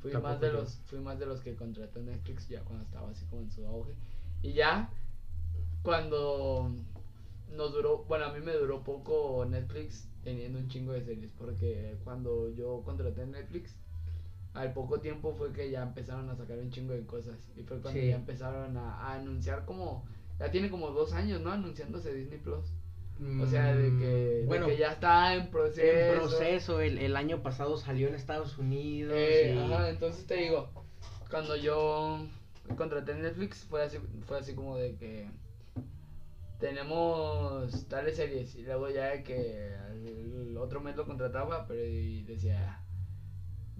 [0.00, 0.52] fui más de yo.
[0.54, 3.66] los fui más de los que contrató Netflix ya cuando estaba así como en su
[3.66, 3.94] auge
[4.42, 4.90] y ya
[5.82, 6.70] cuando
[7.50, 11.96] nos duró bueno a mí me duró poco Netflix teniendo un chingo de series porque
[12.04, 13.74] cuando yo contraté Netflix
[14.54, 17.80] al poco tiempo fue que ya empezaron a sacar un chingo de cosas y fue
[17.80, 18.08] cuando Sí.
[18.08, 20.04] ya empezaron a, a anunciar como
[20.38, 22.64] ya tiene como dos años no anunciándose Disney Plus
[23.40, 27.42] o sea de que, de que ya está en proceso en proceso, el, el año
[27.42, 29.14] pasado salió en Estados Unidos.
[29.16, 30.68] Eh, y- ajá, entonces te digo,
[31.30, 32.26] cuando yo
[32.76, 35.28] contraté Netflix fue así, fue así como de que
[36.58, 39.74] tenemos tales series y luego ya de que
[40.04, 42.80] el otro mes lo contrataba, pero y decía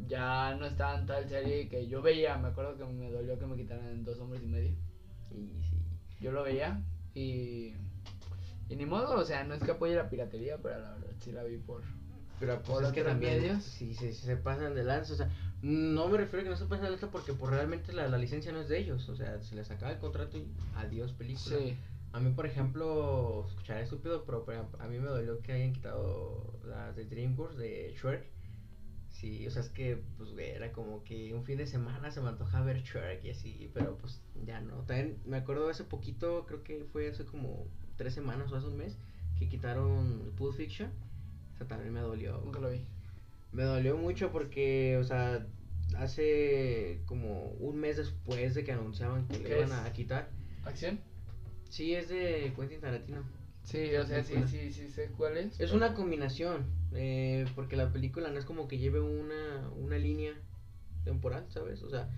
[0.07, 3.47] ya no está en tal serie que yo veía, me acuerdo que me dolió que
[3.47, 4.73] me quitaran dos hombres y medio.
[5.31, 5.84] y sí.
[6.25, 6.81] Yo lo veía
[7.15, 7.75] y
[8.71, 11.33] y ni modo, o sea, no es que apoye la piratería, pero la verdad sí
[11.33, 11.83] la vi por
[12.41, 13.63] Pero pues Por es que también medios.
[13.63, 16.65] si se, se pasan de lanza, o sea, no me refiero a que no se
[16.65, 19.39] pasen de lanza porque pues realmente la, la licencia no es de ellos, o sea,
[19.43, 20.47] se les acaba el contrato y
[20.77, 21.59] adiós película.
[21.59, 21.77] Sí.
[22.15, 26.59] A mí, por ejemplo, escucharé estúpido, pero ejemplo, a mí me dolió que hayan quitado
[26.65, 28.25] las de DreamWorks de Shrek.
[29.25, 32.21] Sí, o sea, es que, pues, güey, era como que un fin de semana se
[32.21, 34.83] me antojaba ver Shrek y así, pero pues ya no.
[34.83, 37.67] También me acuerdo hace poquito, creo que fue hace como
[37.97, 38.99] tres semanas o hace un mes,
[39.39, 40.91] que quitaron Pulp Fiction.
[41.55, 42.39] O sea, también me dolió.
[42.45, 42.85] Nunca lo vi.
[43.51, 45.47] Me dolió mucho porque, o sea,
[45.97, 50.29] hace como un mes después de que anunciaban que ¿Qué iban a quitar.
[50.67, 51.01] ¿Acción?
[51.71, 53.23] Sí, es de Quentin Tarantino.
[53.63, 55.59] Sí, o sea, sí, sí, sí sé cuál es.
[55.59, 60.35] Es una combinación, eh, porque la película no es como que lleve una, una línea
[61.05, 61.83] temporal, ¿sabes?
[61.83, 62.09] O sea,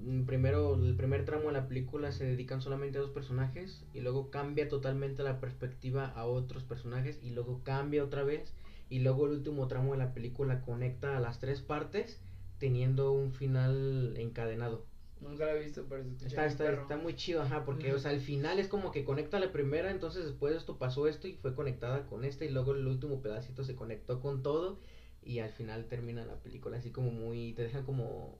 [0.00, 4.00] mm, primero, el primer tramo de la película se dedican solamente a dos personajes y
[4.00, 8.54] luego cambia totalmente la perspectiva a otros personajes y luego cambia otra vez
[8.88, 12.20] y luego el último tramo de la película conecta a las tres partes
[12.58, 14.91] teniendo un final encadenado.
[15.22, 18.10] Nunca la he visto, pero se Está, está, está muy chido, ajá, porque, o sea,
[18.12, 21.54] el final es como que conecta la primera, entonces después esto pasó esto y fue
[21.54, 24.80] conectada con esta y luego el último pedacito se conectó con todo
[25.22, 28.38] y al final termina la película así como muy, te deja como...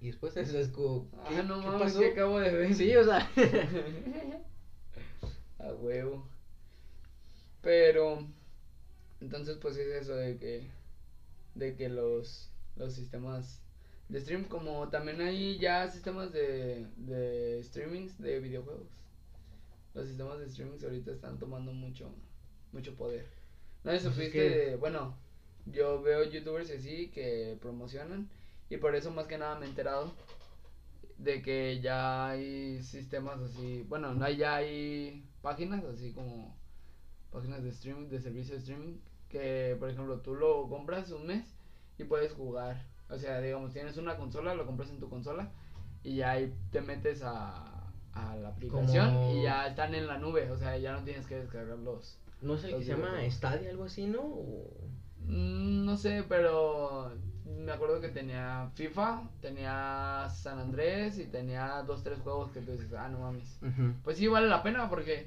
[0.00, 1.10] Y después es, es como...
[1.28, 1.98] ¿qué, Ah, no qué mames, pasó?
[2.00, 2.74] que acabo de ver.
[2.74, 3.28] Sí, o sea...
[5.58, 6.26] A huevo.
[7.60, 8.26] Pero
[9.20, 10.70] entonces pues es eso de que
[11.54, 13.60] de que los los sistemas
[14.08, 18.88] de stream como también hay ya sistemas de de streamings de videojuegos.
[19.94, 22.10] Los sistemas de streamings ahorita están tomando mucho
[22.72, 23.26] mucho poder.
[23.84, 25.14] No sé Pues supiste que- bueno,
[25.66, 28.28] yo veo youtubers así que promocionan
[28.70, 30.12] y por eso más que nada me he enterado
[31.18, 36.56] de que ya hay sistemas así, bueno, no hay- ya hay páginas así como
[37.32, 38.98] páginas de streaming, de servicio de streaming,
[39.28, 41.44] que por ejemplo tú lo compras un mes
[41.98, 42.87] y puedes jugar.
[43.10, 45.50] O sea, digamos, tienes una consola, lo compras en tu consola
[46.02, 50.18] y ya ahí te metes a, a la aplicación Como- y ya están en la
[50.18, 52.18] nube, o sea, ya no tienes que descargarlos.
[52.42, 53.30] No sé, el que se llama.
[53.30, 54.20] Stadia, algo así, ¿no?
[54.20, 54.88] O-
[55.26, 57.12] Mm, No sé, pero
[57.44, 62.72] me acuerdo que tenía FIFA, tenía San Andrés y tenía dos, tres juegos que tú
[62.72, 63.58] dices, ah, no mames.
[64.04, 65.26] Pues sí, vale la pena porque,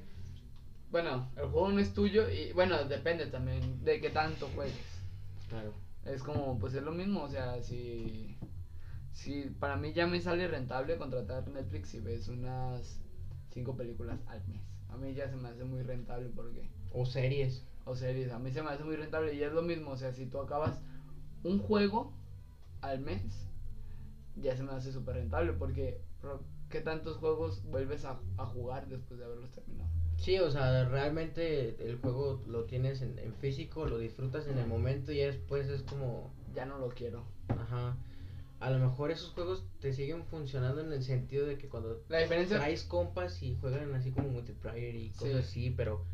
[0.92, 4.76] bueno, el juego no es tuyo y, bueno, depende también de qué tanto juegues.
[5.50, 5.72] Claro.
[6.06, 8.36] Es como, pues es lo mismo, o sea, si,
[9.14, 13.00] si para mí ya me sale rentable contratar Netflix si ves unas
[13.52, 14.62] cinco películas al mes.
[14.90, 17.64] A mí ya se me hace muy rentable porque O series.
[17.86, 18.32] o series.
[18.32, 19.92] A mí se me hace muy rentable y es lo mismo.
[19.92, 20.82] O sea, si tú acabas
[21.44, 22.12] un juego
[22.82, 23.22] al mes,
[24.36, 26.02] ya se me hace súper rentable porque
[26.70, 29.90] ¿qué tantos juegos vuelves a, a jugar después de haberlos terminado?
[30.22, 34.68] Sí, o sea, realmente el juego lo tienes en, en físico, lo disfrutas en el
[34.68, 37.24] momento y ya después es como, Ya no lo quiero.
[37.50, 37.98] ajá,
[38.60, 42.20] a lo mejor esos juegos te siguen funcionando en el sentido de que cuando La
[42.20, 42.58] diferencia...
[42.58, 45.40] traes compas y juegan así como multiplayer y cosas Sí.
[45.40, 46.06] así, pero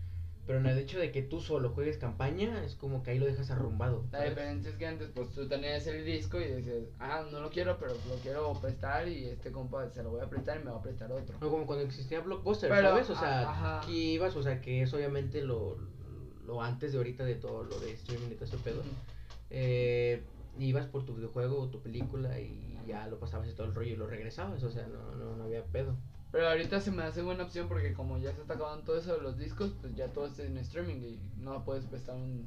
[0.48, 3.26] pero en el hecho de que tú solo juegues campaña es como que ahí lo
[3.26, 4.06] dejas arrumbado.
[4.12, 7.50] La diferencia es que antes pues tú tenías el disco y decías, ah, no lo
[7.50, 10.72] quiero, pero lo quiero prestar y este compa se lo voy a prestar y me
[10.72, 11.38] va a prestar otro.
[11.42, 13.10] No, como cuando existía Blockbuster, Pero, ¿sabes?
[13.10, 13.82] O sea, a- ajá.
[13.82, 15.78] aquí ibas, o sea, que es obviamente lo,
[16.46, 18.82] lo antes de ahorita de todo lo de streaming y todo ese pedo.
[19.50, 20.24] Eh,
[20.60, 23.92] ibas por tu videojuego o tu película y ya lo pasabas y todo el rollo
[23.92, 25.96] y lo regresabas, o sea, no, no, no había pedo.
[26.38, 29.16] Pero ahorita se me hace buena opción porque como ya se está acabando todo eso
[29.16, 32.46] de los discos, pues ya todo está en streaming y no puedes prestar un,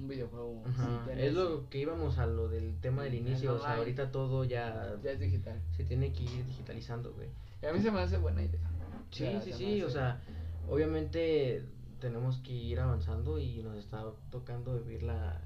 [0.00, 0.64] un videojuego.
[0.74, 4.42] si Es lo que íbamos a lo del tema del inicio, o sea, ahorita todo
[4.42, 5.62] ya Ya es digital.
[5.76, 7.28] se tiene que ir digitalizando, güey.
[7.62, 8.58] Y a mí se me hace buena idea.
[9.12, 10.20] Sí, sí, sí, o sea,
[10.68, 11.64] obviamente
[12.00, 14.02] tenemos que ir avanzando y nos está
[14.32, 15.40] tocando vivir la,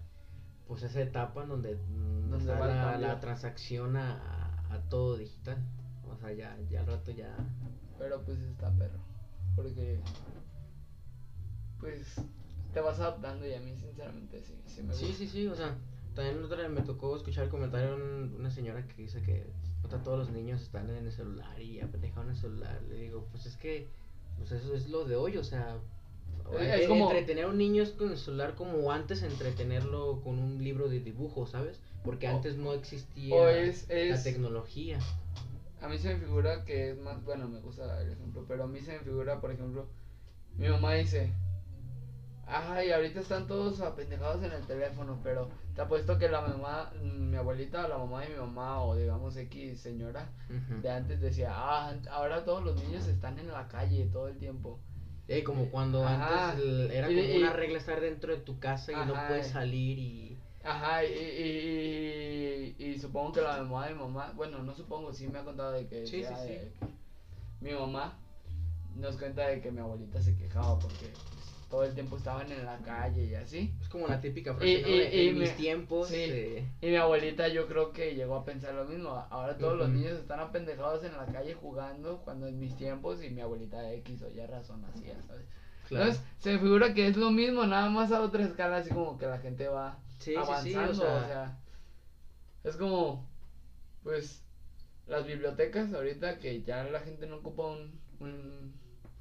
[0.66, 5.58] pues esa etapa en donde, va la, la transacción a, a todo digital.
[6.26, 7.36] O sea, ya, ya al rato ya...
[7.98, 8.98] Pero pues está perro.
[9.54, 10.00] Porque.
[11.80, 12.14] Pues.
[12.74, 14.54] Te vas adaptando y a mí, sinceramente, sí.
[14.66, 15.18] Sí, me Sí, gusta.
[15.18, 15.78] sí, sí, o sea,
[16.14, 19.46] también otra vez me tocó escuchar el comentario de un- una señora que dice que
[19.80, 22.82] puta, todos los niños están en el celular y apendejados en el celular.
[22.90, 23.88] Le digo, pues es que,
[24.36, 25.78] pues eso es lo de hoy, o sea,
[26.60, 30.38] Es eh, como- entretener a un niño es con el celular como antes entretenerlo con
[30.38, 31.80] un libro de dibujo, ¿sabes?
[32.04, 33.88] Porque O- antes no existía O es.
[33.88, 34.98] la tecnología.
[35.80, 37.22] A mí se me figura que es más.
[37.24, 38.44] Bueno, me gusta el ejemplo.
[38.48, 39.88] Pero a mí se me figura, por ejemplo.
[40.56, 41.32] Mi mamá dice.
[42.48, 47.30] Ay, ahorita están todos apendejados en el teléfono, pero te apuesto que la mamá, mm,
[47.30, 50.28] mi abuelita, la mamá de mi mamá, o digamos X señora,
[50.80, 54.78] de antes decía, ah, ahora todos los niños están en la calle todo el tiempo.
[55.26, 56.52] Eh, como cuando Ajá.
[56.52, 59.16] antes el- era Y- como y- una regla estar dentro de tu casa y no
[59.16, 59.26] Ajá.
[59.26, 60.35] puedes salir y...
[60.66, 65.12] Ajá, y, y, y, y supongo que la mamá de mi mamá, bueno, no supongo,
[65.12, 66.48] sí me ha contado de que, Sí, sí, sí.
[66.48, 66.72] de que
[67.60, 68.18] mi mamá
[68.96, 72.64] nos cuenta de que mi abuelita se quejaba porque pues, todo el tiempo estaban en
[72.64, 73.72] la calle y así.
[73.80, 76.08] Es como la típica frase, De, en mis tiempos.
[76.08, 76.14] sí.
[76.18, 79.10] eh, Y mi abuelita yo creo que llegó a pensar lo mismo.
[79.30, 83.30] Ahora todos los niños están apendejados en la calle jugando cuando en mis tiempos y
[83.30, 85.44] mi abuelita X o Y razón hacía, ¿sabes?
[85.88, 86.04] claro.
[86.06, 89.18] Entonces se me figura que es lo mismo, nada más a otra escala, así como
[89.18, 91.58] que la gente va Sí, sí, sí, avanzando, o sea- o sea,
[92.64, 93.26] es como,
[94.02, 94.42] pues,
[95.06, 98.72] las bibliotecas ahorita que ya la gente no ocupa un, un,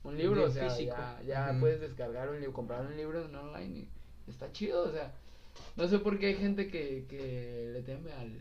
[0.03, 0.95] un libro, o sea, físico.
[1.25, 3.87] ya, puedes descargar un libro, comprar un libro en online
[4.27, 5.13] y está chido, o sea,
[5.75, 8.39] no sé por qué hay gente que, que le teme al,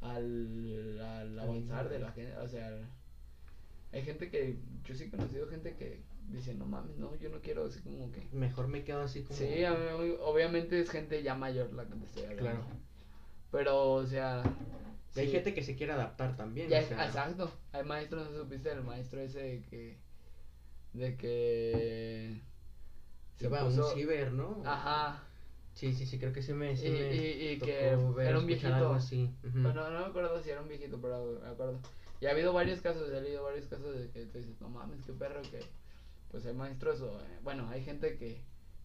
[0.00, 2.70] al, al avanzar de la gente, o sea,
[3.92, 6.00] hay gente que, yo sí he conocido gente que
[6.32, 8.28] dice, no mames, no, yo no quiero así como que...
[8.32, 9.38] Mejor me quedo así como.
[9.38, 12.42] Sí, a mí, obviamente es gente ya mayor la que te estoy hablando.
[12.42, 12.64] Claro.
[13.50, 14.42] Pero, o sea.
[15.16, 16.68] Hay gente que se quiere adaptar también.
[16.68, 17.50] ya o sea, exacto.
[17.72, 19.98] Hay maestros, no supiste del maestro ese de que.
[20.92, 22.40] De que.
[23.36, 24.62] se Iba a puso- un ciber, ¿no?
[24.64, 25.24] Ajá.
[25.74, 26.76] Sí, sí, sí, creo que sí me.
[26.76, 28.92] Sí Y- me y- que ver, era un viejito.
[28.92, 29.30] así.
[29.44, 29.62] ujú.
[29.62, 31.80] Bueno, no me acuerdo si era un viejito, pero me acuerdo.
[32.20, 35.00] Y ha habido varios casos, he leído varios casos de que tú dices, no mames,
[35.04, 35.60] qué perro que.
[36.30, 38.40] Pues hay maestros, o, eh, bueno, hay gente que.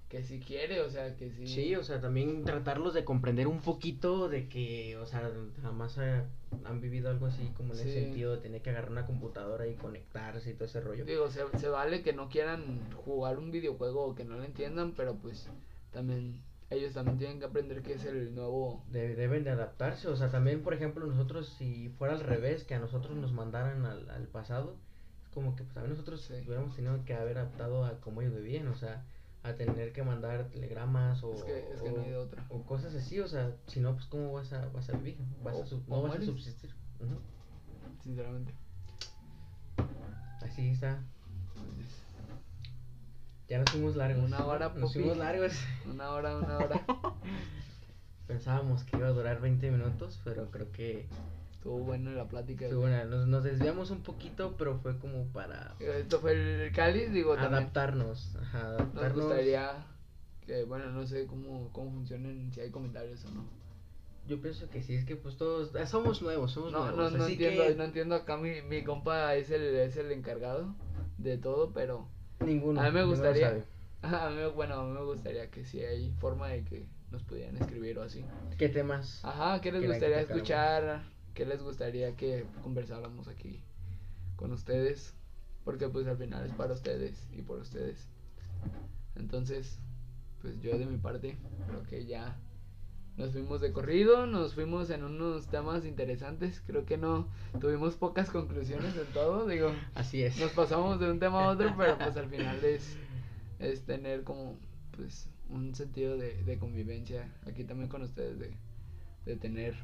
[0.09, 1.47] Que si quiere, o sea, que sí.
[1.47, 5.31] Sí, o sea, también tratarlos de comprender un poquito de que, o sea,
[5.63, 6.21] jamás eh,
[6.63, 7.99] han vivido algo así como en ese Sí.
[8.03, 11.05] sentido de tener que agarrar una computadora y conectarse y todo ese rollo.
[11.05, 14.93] Digo, se, se vale que no quieran jugar un videojuego o que no lo entiendan,
[14.95, 15.49] pero pues
[15.91, 16.39] también
[16.69, 18.83] ellos también tienen que aprender que es el nuevo...
[18.91, 22.75] De- deben de adaptarse, o sea, también, por ejemplo, nosotros, si fuera al revés, que
[22.75, 24.75] a nosotros nos mandaran al, al pasado,
[25.36, 26.33] como que pues también nosotros Sí.
[26.47, 29.03] hubiéramos tenido que haber adaptado a cómo ellos vivían, o sea,
[29.43, 32.43] a tener que mandar telegramas o, Es que, es que no hay de otra.
[32.49, 35.55] o cosas así, o sea, si no, pues cómo vas a, vas a vivir, vas
[35.57, 36.73] O- a sub- no vas a subsistir.
[38.03, 38.53] Sinceramente.
[40.41, 40.99] Así está.
[43.47, 44.23] Ya nos fuimos largos.
[44.25, 44.93] Una hora, Nos Popi.
[44.93, 45.53] fuimos largos.
[45.86, 46.81] Una hora, una hora.
[48.27, 51.05] Pensábamos que iba a durar 20 minutos, pero creo que
[51.66, 52.68] Estuvo bueno la plática.
[52.68, 53.05] fue buena.
[53.05, 57.63] Nos, nos desviamos un poquito, pero fue como para Esto fue el cáliz, digo, también
[57.63, 58.36] adaptarnos.
[58.39, 59.16] Ajá, nos adaptarnos.
[59.26, 59.72] gustaría
[60.45, 63.45] que, bueno, no sé cómo, cómo funcionen, si hay comentarios o no.
[64.28, 67.13] Yo pienso que sí, es que pues todos ah, somos nuevos, somos No, no, nuevos.
[67.13, 70.76] no así entiendo, que no entiendo acá mi, mi compa es el, es el encargado
[71.18, 72.07] de todo, pero
[72.45, 72.80] ninguno.
[72.80, 73.63] A mí me gustaría- sabe.
[74.03, 77.57] a mí, bueno, a mí me gustaría que si hay forma de que nos pudieran
[77.57, 78.24] escribir o así.
[78.59, 79.26] ¿Qué temas?
[79.26, 81.14] Ajá, ¿qué les gustaría escuchar?
[81.36, 83.61] ¿Qué les gustaría que conversáramos aquí
[84.38, 85.13] con ustedes?
[85.65, 88.07] Porque pues al final es para ustedes y por ustedes.
[89.15, 89.77] Entonces,
[90.41, 92.39] pues yo de mi parte creo que ya
[93.17, 96.61] nos fuimos de corrido, nos fuimos en unos temas interesantes.
[96.65, 97.27] Creo que no
[97.59, 99.73] tuvimos pocas conclusiones en todo, digo.
[99.93, 100.39] Así es.
[100.39, 102.97] Nos pasamos de un tema a otro, pero pues al final es,
[103.59, 104.57] es tener como
[104.95, 108.55] pues un sentido de, de convivencia aquí también con ustedes de,
[109.25, 109.75] de tener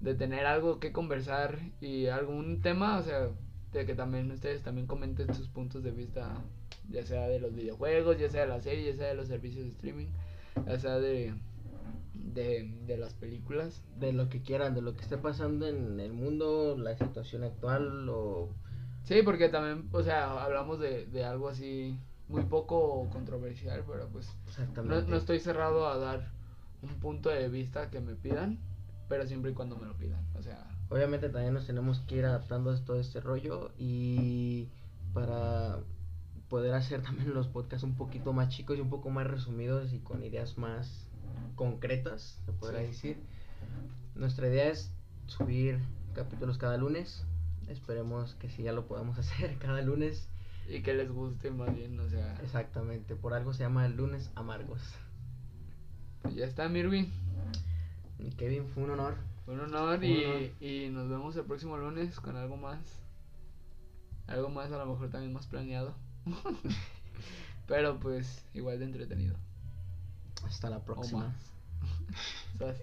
[0.00, 3.28] de tener algo que conversar y algún tema, o sea,
[3.72, 6.34] de que también ustedes también comenten sus puntos de vista,
[6.88, 9.64] ya sea de los videojuegos, ya sea de la serie, ya sea de los servicios
[9.64, 10.08] de streaming,
[10.66, 11.34] ya sea de
[12.14, 13.82] de, de las películas.
[13.98, 18.08] De lo que quieran, de lo que esté pasando en el mundo, la situación actual
[18.08, 18.50] o
[19.06, 21.96] Sí, porque también, o sea, hablamos de, de algo así
[22.28, 24.28] muy poco controversial, pero pues
[24.84, 26.32] no, estoy cerrado a dar
[26.82, 28.58] un punto de vista que me pidan,
[29.08, 32.24] pero siempre y cuando me lo pidan, o sea, Obviamente también nos tenemos que ir
[32.26, 34.68] adaptando a todo este rollo y
[35.12, 35.78] para
[36.48, 39.98] poder hacer también los podcasts un poquito más chicos y un poco más resumidos y
[39.98, 41.08] con ideas más
[41.56, 42.86] concretas, se podrá Sí.
[42.86, 43.16] decir.
[44.14, 44.92] Nuestra idea es
[45.26, 45.80] subir
[46.14, 47.24] capítulos cada lunes.
[47.68, 50.28] Esperemos que sí ya lo podamos hacer cada lunes.
[50.68, 54.80] y que les guste más bien, o sea, Exactamente, por algo se llama lunes amargos.
[56.22, 57.12] pues ya está, Mirvin.
[58.36, 59.16] Kevin, fue un honor.
[59.44, 60.50] Fue un honor Un y, honor.
[60.60, 62.80] y nos vemos el próximo lunes con algo más.
[64.26, 65.94] Algo más, a lo mejor también más planeado.
[67.66, 69.36] pero pues igual de entretenido.
[70.44, 71.28] Hasta la O próxima.
[71.28, 71.36] más.
[72.58, 72.78] ¿Sabes?